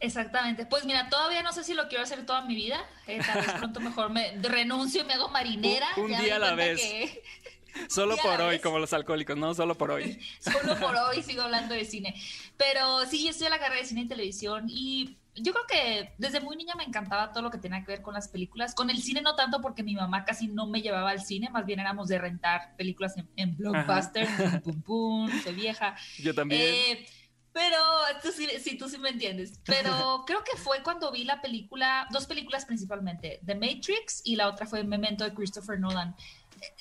Exactamente. 0.00 0.66
Pues 0.66 0.84
mira, 0.84 1.08
todavía 1.08 1.42
no 1.42 1.52
sé 1.52 1.62
si 1.62 1.74
lo 1.74 1.86
quiero 1.88 2.02
hacer 2.04 2.26
toda 2.26 2.42
mi 2.42 2.54
vida. 2.56 2.84
Eh, 3.06 3.20
tal 3.24 3.40
vez 3.40 3.52
pronto 3.52 3.78
mejor 3.80 4.10
me 4.10 4.36
renuncio 4.42 5.02
y 5.02 5.04
me 5.04 5.12
hago 5.14 5.28
marinera. 5.28 5.86
Un- 5.96 6.04
un 6.04 6.10
Ya 6.10 6.18
me 6.18 6.24
día 6.24 6.36
a 6.36 6.38
la 6.40 6.54
vez. 6.54 6.80
que 6.80 7.22
Solo 7.88 8.16
por 8.18 8.40
hoy, 8.40 8.58
como 8.58 8.78
los 8.78 8.92
alcohólicos, 8.92 9.36
no 9.36 9.54
solo 9.54 9.76
por 9.78 9.92
hoy. 9.92 10.18
solo 10.40 10.78
por 10.78 10.94
hoy 10.96 11.22
sigo 11.22 11.42
hablando 11.42 11.74
de 11.74 11.84
cine. 11.84 12.14
Pero 12.56 13.06
sí, 13.06 13.24
yo 13.24 13.30
estudié 13.30 13.48
la 13.50 13.58
carrera 13.60 13.80
de 13.80 13.86
cine 13.86 14.02
y 14.02 14.08
televisión 14.08 14.66
y 14.68 15.16
yo 15.34 15.52
creo 15.52 15.64
que 15.66 16.14
desde 16.18 16.40
muy 16.40 16.56
niña 16.56 16.74
me 16.74 16.84
encantaba 16.84 17.32
todo 17.32 17.42
lo 17.42 17.50
que 17.50 17.58
tenía 17.58 17.80
que 17.80 17.92
ver 17.92 18.02
con 18.02 18.14
las 18.14 18.28
películas. 18.28 18.74
Con 18.74 18.90
el 18.90 19.02
cine 19.02 19.22
no 19.22 19.34
tanto 19.34 19.60
porque 19.60 19.82
mi 19.82 19.94
mamá 19.94 20.24
casi 20.24 20.46
no 20.46 20.66
me 20.66 20.82
llevaba 20.82 21.10
al 21.10 21.22
cine, 21.22 21.48
más 21.50 21.64
bien 21.64 21.80
éramos 21.80 22.08
de 22.08 22.18
rentar 22.18 22.76
películas 22.76 23.16
en, 23.16 23.28
en 23.36 23.56
Blockbuster, 23.56 24.28
pum, 24.36 24.60
pum, 24.60 24.82
pum, 24.82 25.42
soy 25.42 25.54
vieja. 25.54 25.96
Yo 26.18 26.34
también. 26.34 26.60
Eh, 26.62 27.06
pero 27.52 27.76
tú 28.22 28.30
sí, 28.30 28.48
sí, 28.60 28.76
tú 28.76 28.88
sí 28.88 28.98
me 28.98 29.10
entiendes. 29.10 29.60
Pero 29.64 30.24
creo 30.26 30.42
que 30.44 30.56
fue 30.58 30.82
cuando 30.82 31.10
vi 31.10 31.24
la 31.24 31.40
película, 31.40 32.06
dos 32.10 32.26
películas 32.26 32.64
principalmente, 32.64 33.40
The 33.44 33.54
Matrix 33.54 34.22
y 34.24 34.36
la 34.36 34.48
otra 34.48 34.66
fue 34.66 34.84
Memento 34.84 35.24
de 35.24 35.34
Christopher 35.34 35.78
Nolan. 35.78 36.14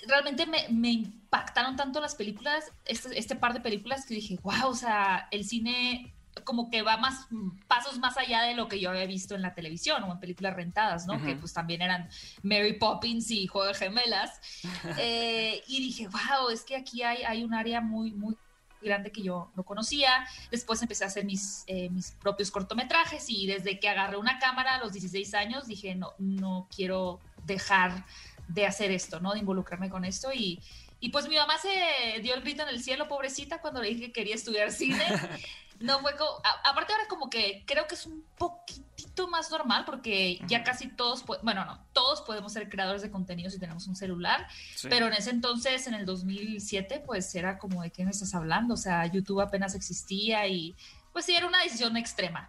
Realmente 0.08 0.46
me, 0.46 0.68
me 0.70 0.90
impactaron 0.90 1.76
tanto 1.76 2.00
las 2.02 2.16
películas, 2.16 2.72
este, 2.86 3.18
este 3.18 3.36
par 3.36 3.54
de 3.54 3.62
películas 3.62 4.06
que 4.06 4.14
dije, 4.14 4.38
wow, 4.44 4.68
o 4.68 4.76
sea, 4.76 5.28
el 5.32 5.44
cine 5.44 6.14
como 6.44 6.70
que 6.70 6.82
va 6.82 6.98
más 6.98 7.28
pasos 7.68 8.00
más 8.00 8.18
allá 8.18 8.44
de 8.44 8.56
lo 8.56 8.68
que 8.68 8.80
yo 8.80 8.90
había 8.90 9.06
visto 9.06 9.36
en 9.36 9.42
la 9.42 9.54
televisión 9.54 10.04
o 10.04 10.12
en 10.12 10.20
películas 10.20 10.56
rentadas, 10.56 11.06
¿no? 11.06 11.16
Ujú. 11.16 11.26
Que 11.26 11.36
pues 11.36 11.54
también 11.54 11.82
eran 11.82 12.10
Mary 12.42 12.74
Poppins 12.74 13.30
y 13.32 13.48
Juego 13.48 13.68
de 13.68 13.74
Gemelas. 13.74 14.40
Eh, 14.98 15.64
y 15.68 15.80
dije, 15.80 16.08
wow, 16.08 16.50
es 16.50 16.64
que 16.64 16.76
aquí 16.76 17.02
hay, 17.04 17.24
hay 17.24 17.44
un 17.44 17.54
área 17.54 17.82
muy, 17.82 18.12
muy 18.12 18.36
grande 18.82 19.12
que 19.12 19.22
yo 19.22 19.52
no 19.56 19.64
conocía. 19.64 20.28
Después 20.50 20.82
empecé 20.82 21.04
a 21.04 21.08
hacer 21.08 21.26
mis, 21.26 21.64
eh, 21.68 21.90
mis 21.90 22.12
propios 22.12 22.52
cortometrajes 22.52 23.30
y 23.30 23.48
desde 23.48 23.80
que 23.80 23.90
agarré 23.90 24.18
una 24.18 24.40
cámara 24.40 24.76
a 24.76 24.80
los 24.80 24.94
16 24.94 25.34
años 25.34 25.68
dije, 25.68 25.96
no, 25.96 26.14
no 26.18 26.68
quiero 26.76 27.20
dejar 27.46 28.06
de 28.48 28.66
hacer 28.66 28.92
esto, 28.92 29.20
¿no? 29.20 29.34
De 29.34 29.40
involucrarme 29.40 29.90
con 29.90 30.06
esto 30.06 30.32
y... 30.34 30.60
Y 31.02 31.10
pues 31.10 31.28
mi 31.28 31.36
mamá 31.36 31.58
se 31.58 32.22
dio 32.22 32.34
el 32.36 32.42
grito 32.42 32.64
en 32.64 32.70
el 32.70 32.82
cielo, 32.82 33.10
pobrecita, 33.10 33.60
cuando 33.60 33.82
le 33.82 33.90
dije 33.90 34.02
que 34.06 34.12
quería 34.14 34.36
estudiar 34.36 34.72
cine. 34.72 35.04
No 35.82 35.98
fue 36.02 36.16
como, 36.16 36.30
a- 36.44 36.70
aparte 36.70 36.94
ahora 36.94 37.08
como 37.08 37.28
que 37.28 37.64
creo 37.66 37.88
que 37.88 37.96
es 37.96 38.06
un 38.06 38.24
poquitito 38.38 39.28
más 39.28 39.50
normal 39.50 39.84
porque 39.84 40.40
ya 40.46 40.64
casi 40.64 40.90
todos, 40.90 41.26
bueno, 41.42 41.66
no, 41.66 41.84
todos 41.92 42.22
podemos 42.22 42.54
ser 42.54 42.70
creadores 42.70 43.02
de 43.02 43.10
contenido 43.10 43.50
si 43.50 43.58
tenemos 43.58 43.88
un 43.88 43.96
celular, 43.96 44.48
Sí. 44.76 44.90
pero 44.92 45.08
en 45.08 45.14
ese 45.14 45.32
entonces, 45.32 45.88
en 45.88 45.96
el 45.96 46.06
2007, 46.06 47.02
pues 47.04 47.34
era 47.34 47.58
como 47.58 47.82
de 47.82 47.90
qué 47.90 48.06
me 48.06 48.12
estás 48.12 48.36
hablando, 48.36 48.76
o 48.76 48.78
sea, 48.78 49.08
YouTube 49.08 49.42
apenas 49.42 49.74
existía 49.74 50.46
y 50.46 50.76
pues 51.14 51.26
sí, 51.26 51.34
era 51.36 51.48
una 51.48 51.64
decisión 51.64 51.98
extrema. 51.98 52.48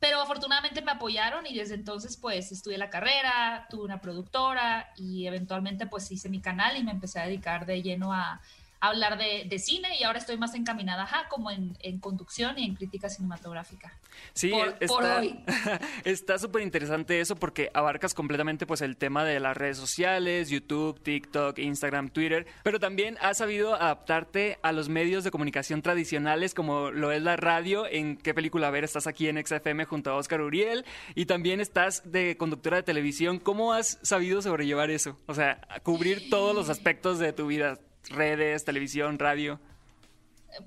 Pero 0.00 0.20
afortunadamente 0.20 0.82
me 0.82 0.92
apoyaron 0.92 1.46
y 1.46 1.54
desde 1.54 1.74
entonces 1.74 2.16
pues 2.16 2.50
estudié 2.52 2.78
la 2.78 2.90
carrera, 2.90 3.66
tuve 3.68 3.84
una 3.84 4.00
productora 4.00 4.92
y 4.96 5.26
eventualmente 5.26 5.86
pues 5.86 6.10
hice 6.10 6.30
mi 6.30 6.40
canal 6.40 6.76
y 6.78 6.82
me 6.82 6.90
empecé 6.90 7.20
a 7.20 7.26
dedicar 7.26 7.66
de 7.66 7.82
lleno 7.82 8.12
a, 8.12 8.40
hablar 8.80 9.18
de, 9.18 9.44
de 9.48 9.58
cine 9.58 9.88
y 9.98 10.04
ahora 10.04 10.18
estoy 10.18 10.38
más 10.38 10.54
encaminada 10.54 11.02
ajá, 11.04 11.28
como 11.28 11.50
en, 11.50 11.76
en 11.80 11.98
conducción 11.98 12.58
y 12.58 12.64
en 12.64 12.74
crítica 12.74 13.08
cinematográfica. 13.08 13.92
Sí, 14.32 14.50
Por- 14.50 14.74
por 14.86 15.04
está 15.04 15.18
hoy. 15.20 15.40
está 16.04 16.38
súper 16.38 16.62
interesante 16.62 17.20
eso 17.20 17.36
porque 17.36 17.70
abarcas 17.74 18.14
completamente 18.14 18.66
pues 18.66 18.80
el 18.80 18.96
tema 18.96 19.24
de 19.24 19.38
las 19.40 19.56
redes 19.56 19.76
sociales, 19.76 20.50
YouTube, 20.50 21.00
TikTok, 21.02 21.58
Instagram, 21.58 22.10
Twitter, 22.10 22.46
pero 22.62 22.78
también 22.80 23.16
has 23.20 23.38
sabido 23.38 23.74
adaptarte 23.74 24.58
a 24.62 24.72
los 24.72 24.88
medios 24.88 25.24
de 25.24 25.30
comunicación 25.30 25.82
tradicionales 25.82 26.54
como 26.54 26.90
lo 26.90 27.12
es 27.12 27.22
la 27.22 27.36
radio, 27.36 27.86
en 27.86 28.16
qué 28.16 28.34
película 28.34 28.70
ver, 28.70 28.84
estás 28.84 29.06
aquí 29.06 29.28
en 29.28 29.44
XFM 29.44 29.84
junto 29.84 30.10
a 30.10 30.16
Oscar 30.16 30.40
Uriel 30.40 30.84
y 31.14 31.26
también 31.26 31.60
estás 31.60 32.10
de 32.10 32.36
conductora 32.36 32.78
de 32.78 32.82
televisión, 32.82 33.38
¿cómo 33.38 33.72
has 33.72 33.98
sabido 34.02 34.42
sobrellevar 34.42 34.90
eso? 34.90 35.18
O 35.26 35.34
sea, 35.34 35.60
cubrir 35.82 36.30
todos 36.30 36.54
los 36.54 36.68
aspectos 36.68 37.18
de 37.18 37.32
tu 37.32 37.46
vida, 37.46 37.78
redes, 38.08 38.64
televisión, 38.64 39.18
radio. 39.18 39.60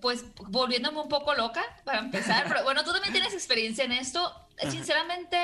Pues 0.01 0.23
volviéndome 0.47 1.01
un 1.01 1.09
poco 1.09 1.33
loca 1.33 1.63
para 1.83 1.99
empezar, 1.99 2.45
pero 2.47 2.63
bueno, 2.63 2.83
tú 2.83 2.93
también 2.93 3.13
tienes 3.13 3.33
experiencia 3.33 3.83
en 3.83 3.91
esto. 3.91 4.33
Sinceramente, 4.69 5.37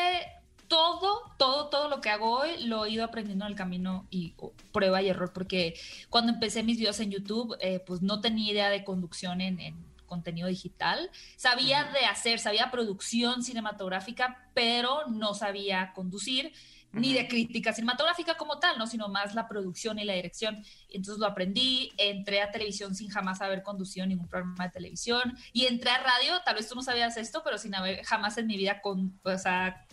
todo, 0.70 1.34
todo, 1.38 1.68
todo 1.68 1.90
lo 1.90 2.00
que 2.00 2.10
hago 2.10 2.40
hoy 2.40 2.66
lo 2.66 2.86
he 2.86 2.92
ido 2.92 3.04
aprendiendo 3.04 3.46
en 3.46 3.52
el 3.52 3.58
camino 3.58 4.08
y 4.10 4.34
oh, 4.38 4.54
prueba 4.72 5.02
y 5.02 5.10
error, 5.10 5.34
porque 5.34 5.74
cuando 6.10 6.32
empecé 6.32 6.64
mis 6.64 6.78
videos 6.78 7.00
en 7.02 7.12
YouTube, 7.12 7.58
eh, 7.60 7.84
pues 7.86 8.02
no 8.02 8.22
tenía 8.22 8.52
idea 8.52 8.70
de 8.70 8.86
conducción 8.86 9.42
en, 9.42 9.60
en 9.60 9.90
contenido 10.06 10.48
digital. 10.48 11.10
Sabía 11.36 11.86
de 11.86 12.06
hacer, 12.06 12.40
sabía 12.40 12.72
producción 12.72 13.44
cinematográfica, 13.44 14.50
pero 14.54 15.08
no 15.08 15.34
sabía 15.34 15.92
conducir 15.94 16.54
ni 16.92 17.14
de 17.14 17.28
crítica 17.28 17.72
cinematográfica 17.72 18.36
como 18.36 18.58
tal, 18.60 18.78
¿no? 18.80 18.88
sino 18.88 19.08
más 19.10 19.36
la 19.36 19.48
producción 19.48 20.00
y 20.00 20.06
la 20.06 20.14
dirección. 20.14 20.64
Entonces 20.90 21.20
lo 21.20 21.28
aprendí, 21.28 21.92
entré 21.98 22.42
a 22.42 22.50
televisión 22.52 22.96
sin 22.96 23.10
jamás 23.10 23.42
haber 23.42 23.62
conducido 23.62 24.06
ningún 24.08 24.28
programa 24.28 24.66
de 24.66 24.72
televisión 24.72 25.38
y 25.54 25.66
entré 25.68 25.92
a 25.92 26.00
radio, 26.00 26.34
tal 26.44 26.56
vez 26.56 26.68
tú 26.68 26.76
no 26.76 26.82
sabías 26.82 27.16
esto, 27.18 27.42
pero 27.44 27.58
sin 27.60 27.76
haber 27.76 28.04
jamás 28.06 28.38
en 28.40 28.48
mi 28.48 28.58
vida 28.58 28.82
con, 28.82 29.20
o 29.24 29.38
sea, 29.38 29.86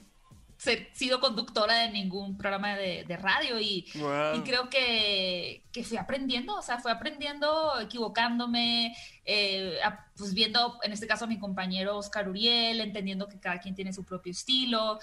ser- 0.57 0.89
sido 0.95 1.21
conductora 1.21 1.75
de 1.81 1.91
ningún 1.91 2.39
programa 2.39 2.75
de, 2.77 3.05
de 3.05 3.17
radio 3.19 3.61
y, 3.61 3.87
Wow. 3.97 4.37
y 4.37 4.41
creo 4.41 4.71
que, 4.71 5.65
que 5.71 5.85
fui 5.85 5.99
aprendiendo, 5.99 6.55
o 6.57 6.63
sea, 6.63 6.79
fui 6.79 6.91
aprendiendo, 6.91 7.79
equivocándome, 7.79 8.97
eh, 9.27 9.77
a- 9.85 10.07
pues 10.17 10.33
viendo 10.33 10.79
en 10.83 10.93
este 10.93 11.07
caso 11.07 11.27
a 11.27 11.29
mi 11.29 11.39
compañero 11.39 11.99
Oscar 11.99 12.27
Uriel, 12.27 12.81
entendiendo 12.81 13.29
que 13.29 13.39
cada 13.39 13.59
quien 13.59 13.75
tiene 13.75 13.93
su 13.93 14.03
propio 14.05 14.33
estilo 14.33 14.99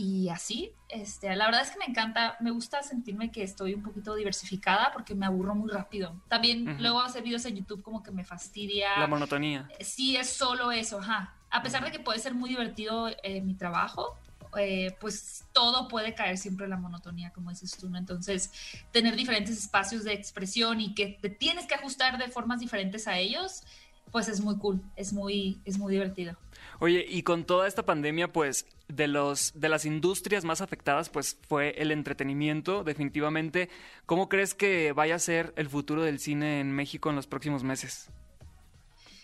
y 0.00 0.30
así, 0.30 0.72
este, 0.88 1.36
la 1.36 1.44
verdad 1.44 1.60
es 1.60 1.72
que 1.72 1.78
me 1.78 1.84
encanta, 1.84 2.38
me 2.40 2.50
gusta 2.50 2.82
sentirme 2.82 3.30
que 3.30 3.42
estoy 3.42 3.74
un 3.74 3.82
poquito 3.82 4.14
diversificada 4.14 4.92
porque 4.94 5.14
me 5.14 5.26
aburro 5.26 5.54
muy 5.54 5.70
rápido. 5.70 6.18
También 6.26 6.80
luego 6.80 7.02
hacer 7.02 7.22
videos 7.22 7.44
en 7.44 7.56
YouTube 7.56 7.82
como 7.82 8.02
que 8.02 8.10
me 8.10 8.24
fastidia. 8.24 8.98
La 8.98 9.06
monotonía. 9.06 9.68
Sí, 9.80 10.16
es 10.16 10.30
solo 10.30 10.72
eso, 10.72 11.00
ajá. 11.00 11.34
A 11.50 11.62
pesar 11.62 11.84
de 11.84 11.90
que 11.90 12.00
puede 12.00 12.18
ser 12.18 12.34
muy 12.34 12.48
divertido 12.48 13.08
eh, 13.22 13.42
mi 13.42 13.54
trabajo, 13.54 14.16
eh, 14.56 14.96
pues 15.00 15.44
todo 15.52 15.86
puede 15.86 16.14
caer 16.14 16.38
siempre 16.38 16.64
en 16.64 16.70
la 16.70 16.78
monotonía, 16.78 17.30
como 17.34 17.50
dices 17.50 17.76
tú, 17.76 17.90
¿no? 17.90 17.98
Entonces, 17.98 18.50
tener 18.92 19.16
diferentes 19.16 19.58
espacios 19.58 20.04
de 20.04 20.14
expresión 20.14 20.80
y 20.80 20.94
que 20.94 21.18
te 21.20 21.28
tienes 21.28 21.66
que 21.66 21.74
ajustar 21.74 22.16
de 22.16 22.28
formas 22.28 22.60
diferentes 22.60 23.06
a 23.06 23.18
ellos, 23.18 23.64
pues 24.10 24.28
es 24.28 24.40
muy 24.40 24.56
cool, 24.56 24.80
es 24.96 25.12
muy, 25.12 25.60
es 25.66 25.76
muy 25.76 25.92
divertido. 25.92 26.36
Oye, 26.80 27.04
y 27.06 27.22
con 27.22 27.44
toda 27.44 27.68
esta 27.68 27.84
pandemia, 27.84 28.32
pues, 28.32 28.66
de 28.88 29.06
los 29.06 29.52
de 29.54 29.68
las 29.68 29.84
industrias 29.84 30.44
más 30.44 30.62
afectadas, 30.62 31.10
pues, 31.10 31.38
fue 31.46 31.74
el 31.76 31.92
entretenimiento, 31.92 32.84
definitivamente. 32.84 33.68
¿Cómo 34.06 34.30
crees 34.30 34.54
que 34.54 34.92
vaya 34.92 35.16
a 35.16 35.18
ser 35.18 35.52
el 35.56 35.68
futuro 35.68 36.02
del 36.02 36.18
cine 36.18 36.60
en 36.60 36.72
México 36.72 37.10
en 37.10 37.16
los 37.16 37.26
próximos 37.26 37.62
meses? 37.64 38.08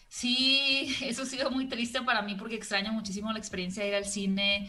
Sí, 0.09 0.95
eso 1.03 1.23
ha 1.23 1.27
sido 1.27 1.51
muy 1.51 1.67
triste 1.67 2.01
para 2.03 2.23
mí 2.23 2.35
porque 2.37 2.55
extraño 2.55 2.93
muchísimo 2.93 3.33
la 3.33 3.39
experiencia 3.39 3.83
de 3.83 3.89
ir 3.89 3.95
al 3.95 4.05
cine. 4.05 4.69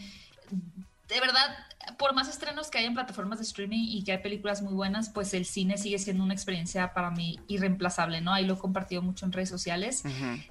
De 1.08 1.20
verdad, 1.20 1.56
por 1.98 2.14
más 2.14 2.28
estrenos 2.28 2.70
que 2.70 2.78
hay 2.78 2.84
en 2.84 2.94
plataformas 2.94 3.38
de 3.38 3.44
streaming 3.44 3.82
y 3.88 4.04
que 4.04 4.12
hay 4.12 4.18
películas 4.18 4.60
muy 4.62 4.74
buenas, 4.74 5.08
pues 5.08 5.32
el 5.32 5.46
cine 5.46 5.78
sigue 5.78 5.98
siendo 5.98 6.22
una 6.22 6.34
experiencia 6.34 6.92
para 6.92 7.10
mí 7.10 7.40
irreemplazable, 7.48 8.20
¿no? 8.20 8.32
Ahí 8.34 8.44
lo 8.44 8.54
he 8.54 8.58
compartido 8.58 9.00
mucho 9.00 9.24
en 9.24 9.32
redes 9.32 9.48
sociales. 9.48 10.02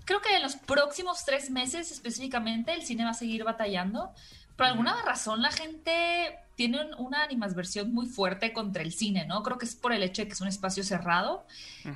Creo 0.05 0.19
que 0.21 0.35
en 0.35 0.41
los 0.41 0.55
próximos 0.55 1.23
tres 1.25 1.51
meses 1.51 1.91
específicamente 1.91 2.73
el 2.73 2.81
cine 2.83 3.03
va 3.03 3.11
a 3.11 3.13
seguir 3.13 3.43
batallando. 3.43 4.11
Por 4.55 4.65
alguna 4.65 4.99
razón 5.03 5.43
la 5.43 5.51
gente 5.51 6.39
tiene 6.55 6.81
un- 6.83 6.95
una 7.05 7.21
animadversión 7.23 7.93
muy 7.93 8.07
fuerte 8.07 8.51
contra 8.51 8.81
el 8.81 8.91
cine, 8.91 9.27
¿no? 9.27 9.43
Creo 9.43 9.59
que 9.59 9.65
es 9.65 9.75
por 9.75 9.93
el 9.93 10.01
hecho 10.01 10.23
de 10.23 10.27
que 10.27 10.33
es 10.33 10.41
un 10.41 10.47
espacio 10.47 10.83
cerrado. 10.83 11.45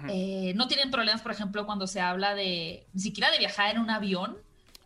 Eh, 0.08 0.54
no 0.56 0.68
tienen 0.68 0.92
problemas, 0.92 1.24
por 1.24 1.32
ejemplo, 1.32 1.66
cuando 1.66 1.88
se 1.88 2.00
habla 2.00 2.36
de 2.36 2.86
ni 2.94 3.02
siquiera 3.02 3.32
de 3.32 3.40
viajar 3.40 3.74
en 3.76 3.82
un 3.82 3.90
avión, 3.90 4.38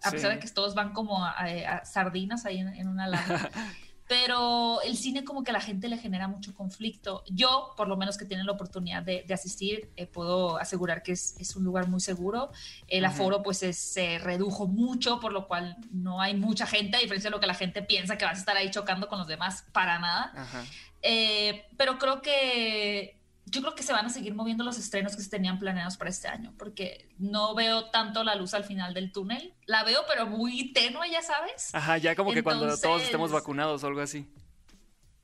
a 0.06 0.10
Sí. 0.10 0.16
pesar 0.18 0.32
de 0.32 0.40
que 0.40 0.48
todos 0.50 0.76
van 0.76 0.94
como 0.94 1.24
a, 1.26 1.32
a- 1.32 1.78
a 1.78 1.86
sardinas 1.86 2.46
ahí 2.46 2.60
en, 2.60 2.68
en 2.70 2.88
una 2.88 3.08
lana. 3.08 3.50
Pero 4.08 4.82
el 4.84 4.98
cine 4.98 5.24
como 5.24 5.44
que 5.44 5.50
a 5.50 5.54
la 5.54 5.60
gente 5.62 5.88
le 5.88 5.98
genera 5.98 6.28
mucho 6.28 6.54
conflicto. 6.54 7.24
Yo, 7.28 7.74
por 7.76 7.88
lo 7.88 7.98
menos 7.98 8.20
que 8.20 8.26
tienen 8.26 8.46
la 8.46 8.52
oportunidad 8.52 9.02
de, 9.02 9.24
de 9.28 9.34
asistir, 9.34 9.90
eh, 9.96 10.06
puedo 10.06 10.58
asegurar 10.60 11.02
que 11.02 11.14
es, 11.14 11.36
es 11.40 11.56
un 11.56 11.64
lugar 11.64 11.88
muy 11.88 12.00
seguro. 12.00 12.52
El 12.88 13.04
Ujú. 13.04 13.14
aforo 13.14 13.42
pues 13.42 13.64
es- 13.64 13.80
se 13.80 14.20
redujo 14.20 14.68
mucho, 14.68 15.20
por 15.20 15.34
lo 15.34 15.48
cual 15.48 15.76
no 15.92 16.22
hay 16.22 16.36
mucha 16.36 16.68
gente, 16.68 16.98
a 16.98 17.00
diferencia 17.00 17.32
de 17.32 17.36
lo 17.36 17.40
que 17.40 17.48
la 17.48 17.56
gente 17.56 17.82
piensa 17.82 18.16
que 18.16 18.26
vas 18.26 18.36
a 18.38 18.40
estar 18.42 18.56
ahí 18.56 18.70
chocando 18.70 19.08
con 19.08 19.18
los 19.18 19.28
demás, 19.28 19.66
para 19.72 19.98
nada. 19.98 20.32
Ajá. 20.36 20.64
Eh, 21.02 21.66
pero 21.76 21.98
creo 21.98 22.22
que 22.22 23.18
yo 23.48 23.62
creo 23.62 23.76
que 23.76 23.84
se 23.84 23.94
van 23.94 24.06
a 24.06 24.10
seguir 24.10 24.34
moviendo 24.34 24.64
los 24.64 24.78
estrenos 24.78 25.16
que 25.16 25.22
se 25.22 25.30
tenían 25.30 25.60
planeados 25.60 25.98
para 25.98 26.10
este 26.10 26.28
año, 26.28 26.54
porque 26.58 27.10
no 27.20 27.54
veo 27.56 27.90
tanto 27.92 28.24
la 28.24 28.36
luz 28.36 28.54
al 28.54 28.64
final 28.64 28.94
del 28.94 29.12
túnel. 29.12 29.54
La 29.66 29.84
veo, 29.84 30.02
pero 30.08 30.26
muy 30.26 30.74
tenue, 30.74 31.10
ya 31.12 31.22
sabes. 31.22 31.74
Ajá, 31.74 31.98
ya 31.98 32.16
como 32.16 32.32
que 32.32 32.42
cuando 32.44 32.66
todos 32.66 32.80
Entonces- 32.84 33.06
estemos 33.08 33.32
vacunados 33.32 33.84
o 33.84 33.88
algo 33.88 34.02
así. 34.02 34.28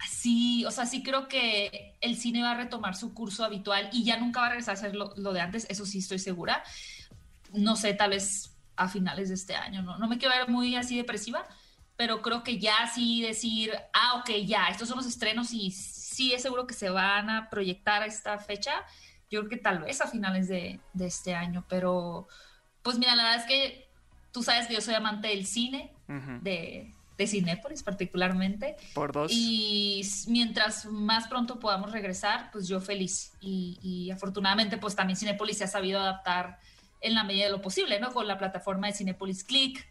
Sí, 0.09 0.65
o 0.65 0.71
sea, 0.71 0.85
sí 0.87 1.03
creo 1.03 1.27
que 1.27 1.95
el 2.01 2.15
cine 2.17 2.41
va 2.41 2.51
a 2.51 2.55
retomar 2.55 2.95
su 2.95 3.13
curso 3.13 3.43
habitual 3.43 3.89
y 3.91 4.03
ya 4.03 4.17
nunca 4.17 4.39
va 4.39 4.47
a 4.47 4.49
regresar 4.49 4.73
a 4.73 4.77
ser 4.79 4.95
lo, 4.95 5.13
lo 5.15 5.31
de 5.31 5.41
antes, 5.41 5.67
eso 5.69 5.85
sí 5.85 5.99
estoy 5.99 6.17
segura. 6.19 6.63
No 7.53 7.75
sé, 7.75 7.93
tal 7.93 8.11
vez 8.11 8.51
a 8.75 8.87
finales 8.87 9.29
de 9.29 9.35
este 9.35 9.55
año, 9.55 9.83
¿no? 9.83 9.97
No 9.99 10.07
me 10.07 10.17
quiero 10.17 10.35
ver 10.35 10.49
muy 10.49 10.75
así 10.75 10.97
depresiva, 10.97 11.47
pero 11.97 12.21
creo 12.23 12.43
que 12.43 12.57
ya 12.57 12.89
sí 12.93 13.21
decir, 13.21 13.71
ah, 13.93 14.15
ok, 14.19 14.31
ya, 14.45 14.67
estos 14.69 14.87
son 14.87 14.97
los 14.97 15.05
estrenos 15.05 15.53
y 15.53 15.71
sí 16.11 16.33
es 16.33 16.41
seguro 16.41 16.67
que 16.67 16.73
se 16.73 16.89
van 16.89 17.29
a 17.29 17.49
proyectar 17.49 18.03
a 18.03 18.05
esta 18.05 18.37
fecha. 18.37 18.71
Yo 19.29 19.39
creo 19.39 19.49
que 19.49 19.57
tal 19.57 19.79
vez 19.79 20.01
a 20.01 20.07
finales 20.07 20.47
de, 20.47 20.79
de 20.93 21.05
este 21.05 21.33
año, 21.33 21.65
pero 21.69 22.27
pues 22.81 22.97
mira, 22.97 23.15
la 23.15 23.23
verdad 23.23 23.39
es 23.41 23.47
que 23.47 23.89
tú 24.31 24.43
sabes 24.43 24.67
que 24.67 24.73
yo 24.73 24.81
soy 24.81 24.95
amante 24.95 25.29
del 25.29 25.45
cine, 25.45 25.93
de, 26.41 26.93
de 27.17 27.27
Cinépolis 27.27 27.83
particularmente. 27.83 28.75
Por 28.93 29.13
dos. 29.13 29.31
Y 29.33 30.01
mientras 30.27 30.85
más 30.85 31.27
pronto 31.27 31.59
podamos 31.59 31.91
regresar, 31.91 32.49
pues 32.51 32.67
yo 32.67 32.81
feliz. 32.81 33.33
Y, 33.39 33.79
y 33.81 34.11
afortunadamente, 34.11 34.77
pues 34.77 34.95
también 34.95 35.15
Cinepolis 35.15 35.59
se 35.59 35.63
ha 35.63 35.67
sabido 35.67 36.01
adaptar 36.01 36.59
en 37.01 37.15
la 37.15 37.23
medida 37.23 37.45
de 37.45 37.51
lo 37.51 37.61
posible, 37.61 37.99
¿no? 37.99 38.11
Con 38.11 38.27
la 38.27 38.37
plataforma 38.37 38.87
de 38.87 38.93
Cinepolis 38.93 39.43
Click, 39.43 39.87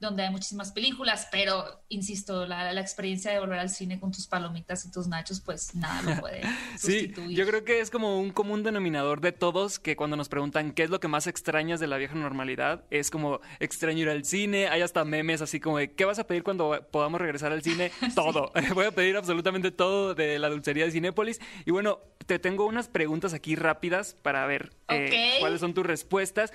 donde 0.00 0.24
hay 0.24 0.30
muchísimas 0.30 0.72
películas, 0.72 1.28
pero 1.30 1.82
insisto, 1.88 2.46
la, 2.46 2.72
la 2.72 2.80
experiencia 2.80 3.30
de 3.32 3.38
volver 3.40 3.58
al 3.60 3.70
cine 3.70 3.98
con 4.00 4.12
tus 4.12 4.26
palomitas 4.26 4.84
y 4.84 4.90
tus 4.90 5.06
nachos, 5.08 5.40
pues 5.40 5.74
nada 5.74 6.02
lo 6.02 6.20
puede 6.20 6.42
Sí, 6.76 7.00
sustituir. 7.00 7.36
yo 7.36 7.46
creo 7.46 7.64
que 7.64 7.80
es 7.80 7.90
como 7.90 8.18
un 8.20 8.30
común 8.30 8.62
denominador 8.62 9.20
de 9.20 9.32
todos 9.32 9.78
que 9.78 9.96
cuando 9.96 10.16
nos 10.16 10.28
preguntan 10.28 10.72
qué 10.72 10.82
es 10.82 10.90
lo 10.90 11.00
que 11.00 11.08
más 11.08 11.26
extrañas 11.26 11.80
de 11.80 11.86
la 11.86 11.96
vieja 11.96 12.14
normalidad, 12.14 12.84
es 12.90 13.10
como 13.10 13.40
extraño 13.60 14.00
ir 14.02 14.08
al 14.10 14.24
cine, 14.24 14.68
hay 14.68 14.82
hasta 14.82 15.04
memes 15.04 15.42
así 15.42 15.60
como 15.60 15.78
de 15.78 15.92
¿qué 15.92 16.04
vas 16.04 16.18
a 16.18 16.26
pedir 16.26 16.42
cuando 16.42 16.86
podamos 16.90 17.20
regresar 17.20 17.52
al 17.52 17.62
cine? 17.62 17.90
Todo. 18.14 18.52
Voy 18.74 18.86
a 18.86 18.90
pedir 18.90 19.16
absolutamente 19.16 19.70
todo 19.70 20.14
de 20.14 20.38
la 20.38 20.48
dulcería 20.48 20.84
de 20.84 20.90
Cinépolis. 20.90 21.40
Y 21.64 21.70
bueno, 21.70 22.00
te 22.26 22.38
tengo 22.38 22.66
unas 22.66 22.88
preguntas 22.88 23.32
aquí 23.32 23.54
rápidas 23.56 24.14
para 24.22 24.44
ver 24.46 24.70
eh, 24.88 25.36
cuáles 25.40 25.60
son 25.60 25.74
tus 25.74 25.86
respuestas. 25.86 26.47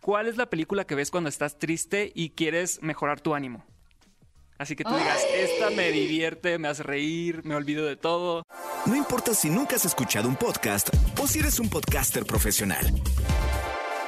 ¿Cuál 0.00 0.28
es 0.28 0.36
la 0.36 0.46
película 0.46 0.86
que 0.86 0.94
ves 0.94 1.10
cuando 1.10 1.28
estás 1.28 1.58
triste 1.58 2.12
y 2.14 2.30
quieres 2.30 2.82
mejorar 2.82 3.20
tu 3.20 3.34
ánimo? 3.34 3.64
Así 4.58 4.74
que 4.74 4.82
tú 4.82 4.94
digas, 4.96 5.20
esta 5.34 5.70
me 5.70 5.92
divierte, 5.92 6.58
me 6.58 6.66
hace 6.66 6.82
reír, 6.82 7.44
me 7.44 7.54
olvido 7.54 7.86
de 7.86 7.96
todo. 7.96 8.42
No 8.86 8.96
importa 8.96 9.32
si 9.32 9.50
nunca 9.50 9.76
has 9.76 9.84
escuchado 9.84 10.28
un 10.28 10.34
podcast 10.34 10.88
o 11.20 11.28
si 11.28 11.38
eres 11.38 11.60
un 11.60 11.70
podcaster 11.70 12.24
profesional. 12.24 12.84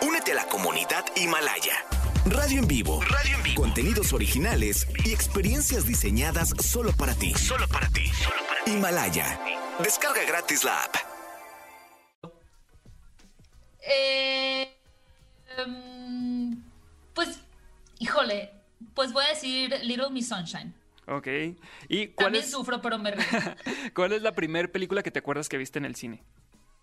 Únete 0.02 0.32
a 0.32 0.34
la 0.34 0.46
comunidad 0.46 1.04
Himalaya. 1.14 1.84
Radio 2.26 2.58
en 2.58 2.68
vivo. 2.68 3.00
Radio 3.02 3.36
en 3.36 3.42
vivo. 3.42 3.62
Contenidos 3.62 4.12
originales 4.12 4.86
y 5.04 5.12
experiencias 5.12 5.86
diseñadas 5.86 6.50
solo 6.60 6.92
para 6.92 7.14
ti. 7.14 7.32
Solo 7.34 7.66
para 7.68 7.88
ti. 7.88 8.06
Solo 8.08 8.36
para 8.48 8.64
ti. 8.64 8.72
Himalaya. 8.72 9.40
Descarga 9.82 10.22
gratis 10.24 10.64
la 10.64 10.82
app. 10.82 10.96
Eh, 13.82 14.69
em, 15.56 16.62
pues, 17.14 17.40
híjole, 17.98 18.50
pues 18.94 19.12
voy 19.12 19.24
a 19.24 19.28
decir 19.28 19.74
Little 19.82 20.10
Miss 20.10 20.28
Sunshine. 20.28 20.74
Ok. 21.06 21.26
¿Y 21.88 22.08
cuál 22.08 22.26
También 22.26 22.44
es, 22.44 22.50
sufro, 22.50 22.80
pero 22.80 22.98
me 22.98 23.10
río. 23.10 23.24
cuál 23.94 24.12
es 24.12 24.22
la 24.22 24.32
primera 24.32 24.68
película 24.68 25.02
que 25.02 25.10
te 25.10 25.18
acuerdas 25.18 25.48
que 25.48 25.58
viste 25.58 25.78
en 25.78 25.84
el 25.84 25.96
cine? 25.96 26.22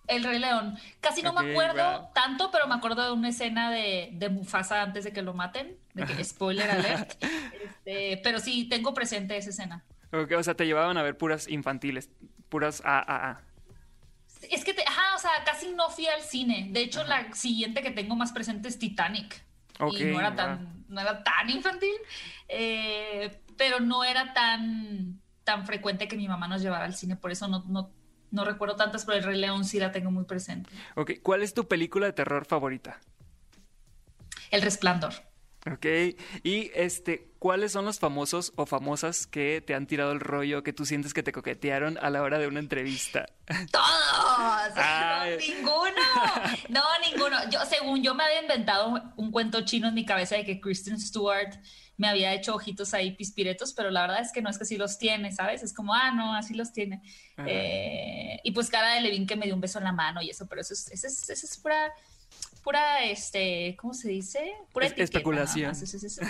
El 0.07 0.23
Rey 0.23 0.39
León. 0.39 0.77
Casi 1.01 1.21
no 1.21 1.33
me 1.33 1.51
acuerdo 1.51 2.01
wow. 2.01 2.09
tanto, 2.13 2.49
pero 2.51 2.67
me 2.67 2.75
acuerdo 2.75 3.05
de 3.05 3.11
una 3.11 3.29
escena 3.29 3.71
de, 3.71 4.09
de 4.13 4.29
Mufasa 4.29 4.81
antes 4.81 5.03
de 5.03 5.11
que 5.11 5.21
lo 5.21 5.33
maten. 5.33 5.77
De 5.93 6.05
que, 6.05 6.23
spoiler 6.23 6.69
alert. 6.69 7.13
Este, 7.61 8.19
pero 8.23 8.39
sí, 8.39 8.67
tengo 8.69 8.93
presente 8.93 9.35
esa 9.35 9.49
escena. 9.49 9.83
Ok, 10.13 10.31
o 10.37 10.43
sea, 10.43 10.55
te 10.55 10.65
llevaban 10.65 10.97
a 10.97 11.03
ver 11.03 11.17
puras 11.17 11.47
infantiles, 11.49 12.09
puras 12.49 12.81
AAA. 12.85 13.41
Es 14.49 14.63
que, 14.63 14.75
o 15.17 15.19
sea, 15.19 15.31
casi 15.43 15.69
no 15.73 15.89
fui 15.89 16.05
al 16.05 16.21
cine. 16.21 16.67
De 16.71 16.81
hecho, 16.81 17.03
la 17.03 17.33
siguiente 17.33 17.81
que 17.81 17.89
tengo 17.89 18.15
más 18.15 18.31
presente 18.31 18.67
es 18.67 18.77
Titanic. 18.77 19.43
Ok, 19.79 19.99
y 19.99 20.03
no 20.05 20.19
era, 20.19 20.35
tan, 20.35 20.85
no 20.87 21.01
era 21.01 21.23
tan 21.23 21.49
infantil, 21.49 21.93
eh, 22.47 23.41
pero 23.57 23.79
no 23.79 24.03
era 24.03 24.33
tan, 24.33 25.19
tan 25.43 25.65
frecuente 25.65 26.07
que 26.07 26.17
mi 26.17 26.27
mamá 26.27 26.47
nos 26.47 26.61
llevara 26.61 26.85
al 26.85 26.95
cine. 26.95 27.15
Por 27.15 27.31
eso 27.31 27.47
no, 27.47 27.63
no, 27.67 27.91
no 28.31 28.45
recuerdo 28.45 28.75
tantas, 28.75 29.05
pero 29.05 29.17
el 29.17 29.23
Rey 29.23 29.39
León 29.39 29.65
sí 29.65 29.79
la 29.79 29.91
tengo 29.91 30.11
muy 30.11 30.25
presente. 30.25 30.69
Ok, 30.95 31.13
¿cuál 31.23 31.41
es 31.41 31.53
tu 31.53 31.67
película 31.67 32.05
de 32.05 32.13
terror 32.13 32.45
favorita? 32.45 32.99
El 34.51 34.61
Resplandor. 34.61 35.13
Ok, 35.71 35.85
y 36.43 36.71
este, 36.73 37.31
¿cuáles 37.39 37.71
son 37.71 37.85
los 37.85 37.99
famosos 37.99 38.53
o 38.55 38.65
famosas 38.65 39.27
que 39.27 39.61
te 39.65 39.73
han 39.75 39.87
tirado 39.87 40.11
el 40.11 40.19
rollo 40.19 40.63
que 40.63 40.73
tú 40.73 40.85
sientes 40.85 41.13
que 41.13 41.23
te 41.23 41.31
coquetearon 41.31 41.97
a 42.01 42.09
la 42.09 42.21
hora 42.21 42.37
de 42.39 42.47
una 42.47 42.59
entrevista? 42.59 43.25
¡Todos! 43.71 44.71
Ay. 44.75 45.37
No, 45.37 45.85
ninguno. 45.85 46.01
No, 46.69 46.83
ninguno. 47.09 47.37
Yo, 47.49 47.59
según 47.65 48.03
yo 48.03 48.13
me 48.15 48.23
había 48.23 48.41
inventado 48.41 49.01
un 49.15 49.31
cuento 49.31 49.61
chino 49.61 49.87
en 49.87 49.93
mi 49.93 50.05
cabeza 50.05 50.35
de 50.35 50.45
que 50.45 50.59
Kristen 50.59 50.99
Stewart 50.99 51.53
me 51.97 52.07
había 52.07 52.33
hecho 52.33 52.53
ojitos 52.53 52.93
ahí 52.93 53.11
pispiretos, 53.15 53.73
pero 53.73 53.89
la 53.89 54.01
verdad 54.01 54.21
es 54.21 54.31
que 54.31 54.41
no 54.41 54.49
es 54.51 54.57
que 54.59 54.65
sí 54.65 54.77
los 54.77 54.99
tiene, 54.99 55.31
¿sabes? 55.31 55.63
Es 55.63 55.73
como, 55.73 55.95
ah, 55.95 56.11
no, 56.11 56.35
así 56.35 56.53
los 56.53 56.71
tiene. 56.71 57.01
Eh, 57.45 58.39
y 58.43 58.51
pues 58.51 58.69
cara 58.69 58.93
de 58.93 59.01
Levin 59.01 59.25
que 59.25 59.35
me 59.35 59.45
dio 59.45 59.55
un 59.55 59.61
beso 59.61 59.79
en 59.79 59.85
la 59.85 59.91
mano 59.93 60.21
y 60.21 60.29
eso, 60.29 60.45
pero 60.47 60.61
eso 60.61 60.73
es, 60.73 60.91
eso 60.91 61.07
es, 61.07 61.27
eso 61.29 61.45
es 61.47 61.57
pura, 61.57 61.91
pura, 62.63 63.03
este, 63.05 63.75
¿cómo 63.79 63.93
se 63.95 64.09
dice? 64.09 64.53
Pura 64.71 64.85
Es- 64.85 64.91
etiqueta, 64.91 65.17
especulación. 65.17 65.71
eso 65.71 65.85
eso 65.97 66.21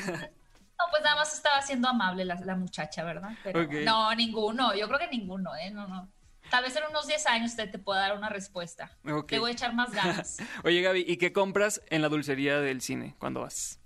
No, 0.80 0.86
pues 0.92 1.02
nada 1.04 1.16
más 1.16 1.34
estaba 1.34 1.62
siendo 1.62 1.88
amable 1.88 2.24
la, 2.24 2.36
la 2.36 2.56
muchacha, 2.56 3.04
¿verdad? 3.04 3.32
Pero 3.44 3.68
no, 3.84 4.14
ninguno, 4.14 4.76
yo 4.76 4.88
creo 4.88 5.00
que 5.00 5.08
ninguno, 5.08 5.56
¿eh? 5.56 5.72
No, 5.72 5.88
no. 5.88 6.10
Tal 6.52 6.64
vez 6.64 6.76
en 6.76 6.84
unos 6.90 7.08
10 7.08 7.26
años 7.28 7.56
te, 7.56 7.68
te 7.68 7.80
pueda 7.80 8.02
dar 8.02 8.18
una 8.18 8.30
respuesta. 8.30 8.92
Ok. 9.10 9.28
Te 9.28 9.40
voy 9.40 9.52
a 9.52 9.54
echar 9.54 9.74
más 9.74 9.92
ganas. 9.92 10.38
Oye, 10.64 10.82
Gaby, 10.82 11.04
¿y 11.08 11.18
qué 11.18 11.34
compras 11.34 11.82
en 11.90 12.02
la 12.02 12.10
dulcería 12.10 12.60
del 12.60 12.82
cine 12.82 13.16
cuando 13.20 13.42
vas? 13.42 13.80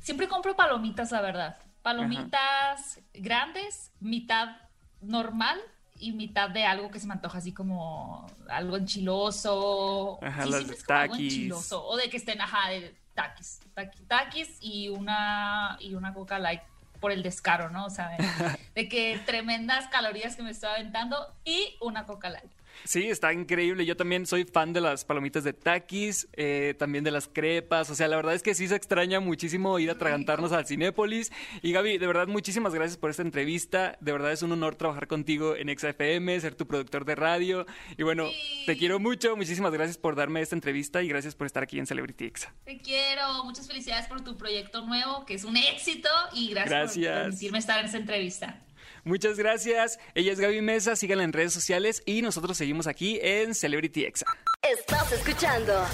Siempre 0.00 0.28
compro 0.28 0.56
palomitas, 0.56 1.10
la 1.10 1.20
verdad. 1.20 1.58
Palomitas 1.82 3.00
grandes, 3.12 3.90
mitad 4.00 4.56
normal 5.00 5.60
y 5.98 6.12
mitad 6.12 6.48
de 6.48 6.64
algo 6.64 6.90
que 6.90 7.00
se 7.00 7.06
me 7.06 7.12
antoja 7.14 7.38
así 7.38 7.52
como 7.52 8.26
algo 8.48 8.76
enchiloso. 8.76 10.18
Ajá, 10.22 10.44
Sí, 10.44 10.50
las 10.50 10.58
siempre 10.58 10.76
es 10.76 10.84
como 10.84 10.98
algo 10.98 11.14
enchiloso. 11.16 11.84
O 11.84 11.96
de 11.96 12.08
que 12.08 12.16
estén, 12.16 12.40
ajá, 12.40 12.70
de 12.70 12.96
taquis. 13.14 13.60
Taqui- 13.74 14.06
Taquis 14.06 14.58
y 14.60 14.88
una, 14.88 15.76
y 15.80 15.94
una 15.94 16.12
Coca 16.14 16.38
Light 16.38 16.62
por 17.00 17.10
el 17.12 17.22
descaro, 17.22 17.68
¿no? 17.70 17.84
O 17.86 17.90
sea, 17.90 18.10
de, 18.10 18.58
de 18.74 18.88
que 18.88 19.20
tremendas 19.26 19.88
calorías 19.88 20.36
que 20.36 20.42
me 20.42 20.50
estoy 20.50 20.70
aventando 20.70 21.34
y 21.44 21.76
una 21.80 22.06
Coca 22.06 22.28
Light. 22.30 22.50
Sí, 22.84 23.08
está 23.08 23.32
increíble. 23.32 23.86
Yo 23.86 23.96
también 23.96 24.26
soy 24.26 24.44
fan 24.44 24.72
de 24.72 24.80
las 24.80 25.04
palomitas 25.04 25.44
de 25.44 25.52
taquis, 25.52 26.28
eh, 26.34 26.74
también 26.78 27.04
de 27.04 27.10
las 27.10 27.28
crepas. 27.28 27.90
O 27.90 27.94
sea, 27.94 28.08
la 28.08 28.16
verdad 28.16 28.34
es 28.34 28.42
que 28.42 28.54
sí 28.54 28.68
se 28.68 28.74
extraña 28.76 29.20
muchísimo 29.20 29.78
ir 29.78 29.90
a 29.90 29.98
tragantarnos 29.98 30.52
al 30.52 30.66
Cinépolis. 30.66 31.30
Y 31.62 31.72
Gaby, 31.72 31.98
de 31.98 32.06
verdad, 32.06 32.26
muchísimas 32.26 32.74
gracias 32.74 32.96
por 32.96 33.10
esta 33.10 33.22
entrevista. 33.22 33.96
De 34.00 34.12
verdad 34.12 34.32
es 34.32 34.42
un 34.42 34.52
honor 34.52 34.76
trabajar 34.76 35.06
contigo 35.06 35.54
en 35.56 35.68
XFM, 35.76 36.40
ser 36.40 36.54
tu 36.54 36.66
productor 36.66 37.04
de 37.04 37.14
radio. 37.14 37.66
Y 37.96 38.02
bueno, 38.02 38.28
te 38.66 38.76
quiero 38.76 38.98
mucho. 38.98 39.36
Muchísimas 39.36 39.72
gracias 39.72 39.98
por 39.98 40.16
darme 40.16 40.40
esta 40.40 40.54
entrevista 40.56 41.02
y 41.02 41.08
gracias 41.08 41.34
por 41.34 41.46
estar 41.46 41.62
aquí 41.62 41.78
en 41.78 41.86
Celebrity 41.86 42.24
Exa. 42.24 42.52
Te 42.64 42.78
quiero. 42.78 43.44
Muchas 43.44 43.66
felicidades 43.66 44.06
por 44.06 44.22
tu 44.22 44.36
proyecto 44.36 44.84
nuevo, 44.86 45.24
que 45.26 45.34
es 45.34 45.44
un 45.44 45.56
éxito. 45.56 46.08
Y 46.32 46.48
gracias, 46.50 46.70
Gracias. 46.96 47.12
por 47.14 47.22
permitirme 47.24 47.58
estar 47.58 47.78
en 47.80 47.86
esta 47.86 47.98
entrevista. 47.98 48.60
Muchas 49.04 49.36
gracias. 49.38 49.98
Ella 50.14 50.32
es 50.32 50.40
Gaby 50.40 50.62
Mesa. 50.62 50.96
Síganla 50.96 51.24
en 51.24 51.32
redes 51.32 51.52
sociales 51.52 52.02
y 52.06 52.22
nosotros 52.22 52.56
seguimos 52.56 52.86
aquí 52.86 53.18
en 53.22 53.54
Celebrity 53.54 54.04
Exa. 54.04 54.26
Estás 54.62 55.12
escuchando 55.12 55.84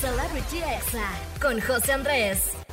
Celebrity 0.00 0.58
Exa 0.58 1.10
con 1.40 1.60
José 1.60 1.92
Andrés. 1.92 2.63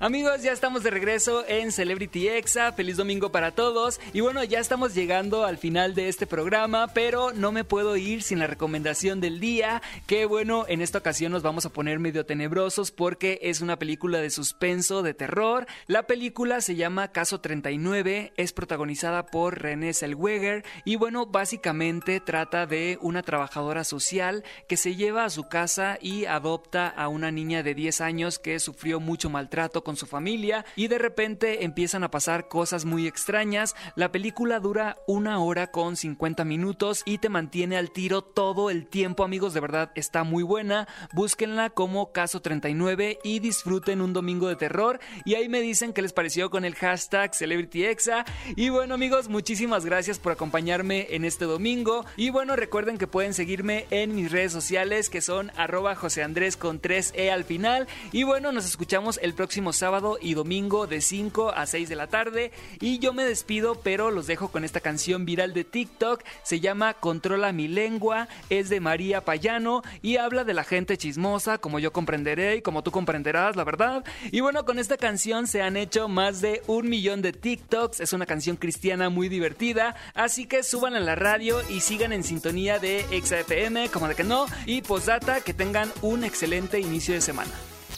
Amigos, 0.00 0.44
ya 0.44 0.52
estamos 0.52 0.84
de 0.84 0.92
regreso 0.92 1.44
en 1.48 1.72
Celebrity 1.72 2.28
Exa. 2.28 2.70
Feliz 2.70 2.96
domingo 2.96 3.32
para 3.32 3.50
todos. 3.50 4.00
Y 4.12 4.20
bueno, 4.20 4.44
ya 4.44 4.60
estamos 4.60 4.94
llegando 4.94 5.44
al 5.44 5.58
final 5.58 5.96
de 5.96 6.08
este 6.08 6.24
programa, 6.24 6.86
pero 6.94 7.32
no 7.32 7.50
me 7.50 7.64
puedo 7.64 7.96
ir 7.96 8.22
sin 8.22 8.38
la 8.38 8.46
recomendación 8.46 9.20
del 9.20 9.40
día. 9.40 9.82
Que 10.06 10.24
bueno, 10.24 10.66
en 10.68 10.82
esta 10.82 10.98
ocasión 10.98 11.32
nos 11.32 11.42
vamos 11.42 11.66
a 11.66 11.70
poner 11.70 11.98
medio 11.98 12.24
tenebrosos 12.24 12.92
porque 12.92 13.40
es 13.42 13.60
una 13.60 13.76
película 13.76 14.20
de 14.20 14.30
suspenso, 14.30 15.02
de 15.02 15.14
terror. 15.14 15.66
La 15.88 16.04
película 16.04 16.60
se 16.60 16.76
llama 16.76 17.08
Caso 17.08 17.40
39, 17.40 18.34
es 18.36 18.52
protagonizada 18.52 19.26
por 19.26 19.60
René 19.60 19.94
Zellweger 19.94 20.64
y 20.84 20.94
bueno, 20.94 21.26
básicamente 21.26 22.20
trata 22.20 22.66
de 22.66 22.98
una 23.02 23.24
trabajadora 23.24 23.82
social 23.82 24.44
que 24.68 24.76
se 24.76 24.94
lleva 24.94 25.24
a 25.24 25.30
su 25.30 25.48
casa 25.48 25.98
y 26.00 26.26
adopta 26.26 26.86
a 26.86 27.08
una 27.08 27.32
niña 27.32 27.64
de 27.64 27.74
10 27.74 28.00
años 28.00 28.38
que 28.38 28.60
sufrió 28.60 29.00
mucho 29.00 29.28
maltrato 29.28 29.82
con 29.88 29.96
su 29.96 30.04
familia 30.04 30.66
y 30.76 30.88
de 30.88 30.98
repente 30.98 31.64
empiezan 31.64 32.04
a 32.04 32.10
pasar 32.10 32.48
cosas 32.48 32.84
muy 32.84 33.06
extrañas. 33.06 33.74
La 33.94 34.12
película 34.12 34.60
dura 34.60 34.98
una 35.06 35.38
hora 35.38 35.68
con 35.70 35.96
50 35.96 36.44
minutos 36.44 37.00
y 37.06 37.16
te 37.16 37.30
mantiene 37.30 37.78
al 37.78 37.90
tiro 37.90 38.20
todo 38.20 38.68
el 38.68 38.86
tiempo, 38.86 39.24
amigos, 39.24 39.54
de 39.54 39.60
verdad 39.60 39.90
está 39.94 40.24
muy 40.24 40.42
buena. 40.42 40.86
Búsquenla 41.14 41.70
como 41.70 42.12
Caso 42.12 42.42
39 42.42 43.20
y 43.24 43.38
disfruten 43.38 44.02
un 44.02 44.12
domingo 44.12 44.48
de 44.48 44.56
terror 44.56 45.00
y 45.24 45.36
ahí 45.36 45.48
me 45.48 45.62
dicen 45.62 45.94
qué 45.94 46.02
les 46.02 46.12
pareció 46.12 46.50
con 46.50 46.66
el 46.66 46.74
hashtag 46.74 47.34
CelebrityExa. 47.34 48.26
Y 48.56 48.68
bueno, 48.68 48.92
amigos, 48.92 49.30
muchísimas 49.30 49.86
gracias 49.86 50.18
por 50.18 50.32
acompañarme 50.32 51.06
en 51.12 51.24
este 51.24 51.46
domingo 51.46 52.04
y 52.18 52.28
bueno, 52.28 52.56
recuerden 52.56 52.98
que 52.98 53.06
pueden 53.06 53.32
seguirme 53.32 53.86
en 53.88 54.14
mis 54.14 54.30
redes 54.30 54.52
sociales 54.52 55.08
que 55.08 55.22
son 55.22 55.50
arroba 55.56 55.94
José 55.94 56.22
Andrés 56.22 56.58
con 56.58 56.82
3E 56.82 57.30
al 57.30 57.44
final 57.44 57.88
y 58.12 58.24
bueno, 58.24 58.52
nos 58.52 58.66
escuchamos 58.66 59.18
el 59.22 59.32
próximo 59.32 59.72
sábado 59.78 60.18
y 60.20 60.34
domingo 60.34 60.86
de 60.86 61.00
5 61.00 61.50
a 61.50 61.66
6 61.66 61.88
de 61.88 61.96
la 61.96 62.08
tarde. 62.08 62.52
Y 62.80 62.98
yo 62.98 63.12
me 63.12 63.24
despido, 63.24 63.76
pero 63.76 64.10
los 64.10 64.26
dejo 64.26 64.48
con 64.48 64.64
esta 64.64 64.80
canción 64.80 65.24
viral 65.24 65.54
de 65.54 65.64
TikTok. 65.64 66.22
Se 66.42 66.60
llama 66.60 66.94
Controla 66.94 67.52
mi 67.52 67.68
lengua, 67.68 68.28
es 68.50 68.68
de 68.68 68.80
María 68.80 69.24
Payano 69.24 69.82
y 70.02 70.16
habla 70.16 70.44
de 70.44 70.54
la 70.54 70.64
gente 70.64 70.96
chismosa, 70.96 71.58
como 71.58 71.78
yo 71.78 71.92
comprenderé 71.92 72.56
y 72.56 72.62
como 72.62 72.82
tú 72.82 72.90
comprenderás, 72.90 73.56
la 73.56 73.64
verdad. 73.64 74.04
Y 74.30 74.40
bueno, 74.40 74.64
con 74.64 74.78
esta 74.78 74.96
canción 74.96 75.46
se 75.46 75.62
han 75.62 75.76
hecho 75.76 76.08
más 76.08 76.40
de 76.40 76.62
un 76.66 76.88
millón 76.88 77.22
de 77.22 77.32
TikToks. 77.32 78.00
Es 78.00 78.12
una 78.12 78.26
canción 78.26 78.56
cristiana 78.56 79.08
muy 79.08 79.28
divertida. 79.28 79.94
Así 80.14 80.46
que 80.46 80.62
suban 80.62 80.94
a 80.94 81.00
la 81.00 81.14
radio 81.14 81.62
y 81.70 81.80
sigan 81.80 82.12
en 82.12 82.24
sintonía 82.24 82.78
de 82.78 83.04
XFM, 83.22 83.88
como 83.90 84.08
de 84.08 84.14
que 84.14 84.24
no. 84.24 84.46
Y 84.66 84.82
posdata, 84.82 85.40
que 85.40 85.54
tengan 85.54 85.90
un 86.02 86.24
excelente 86.24 86.80
inicio 86.80 87.14
de 87.14 87.20
semana. 87.20 87.52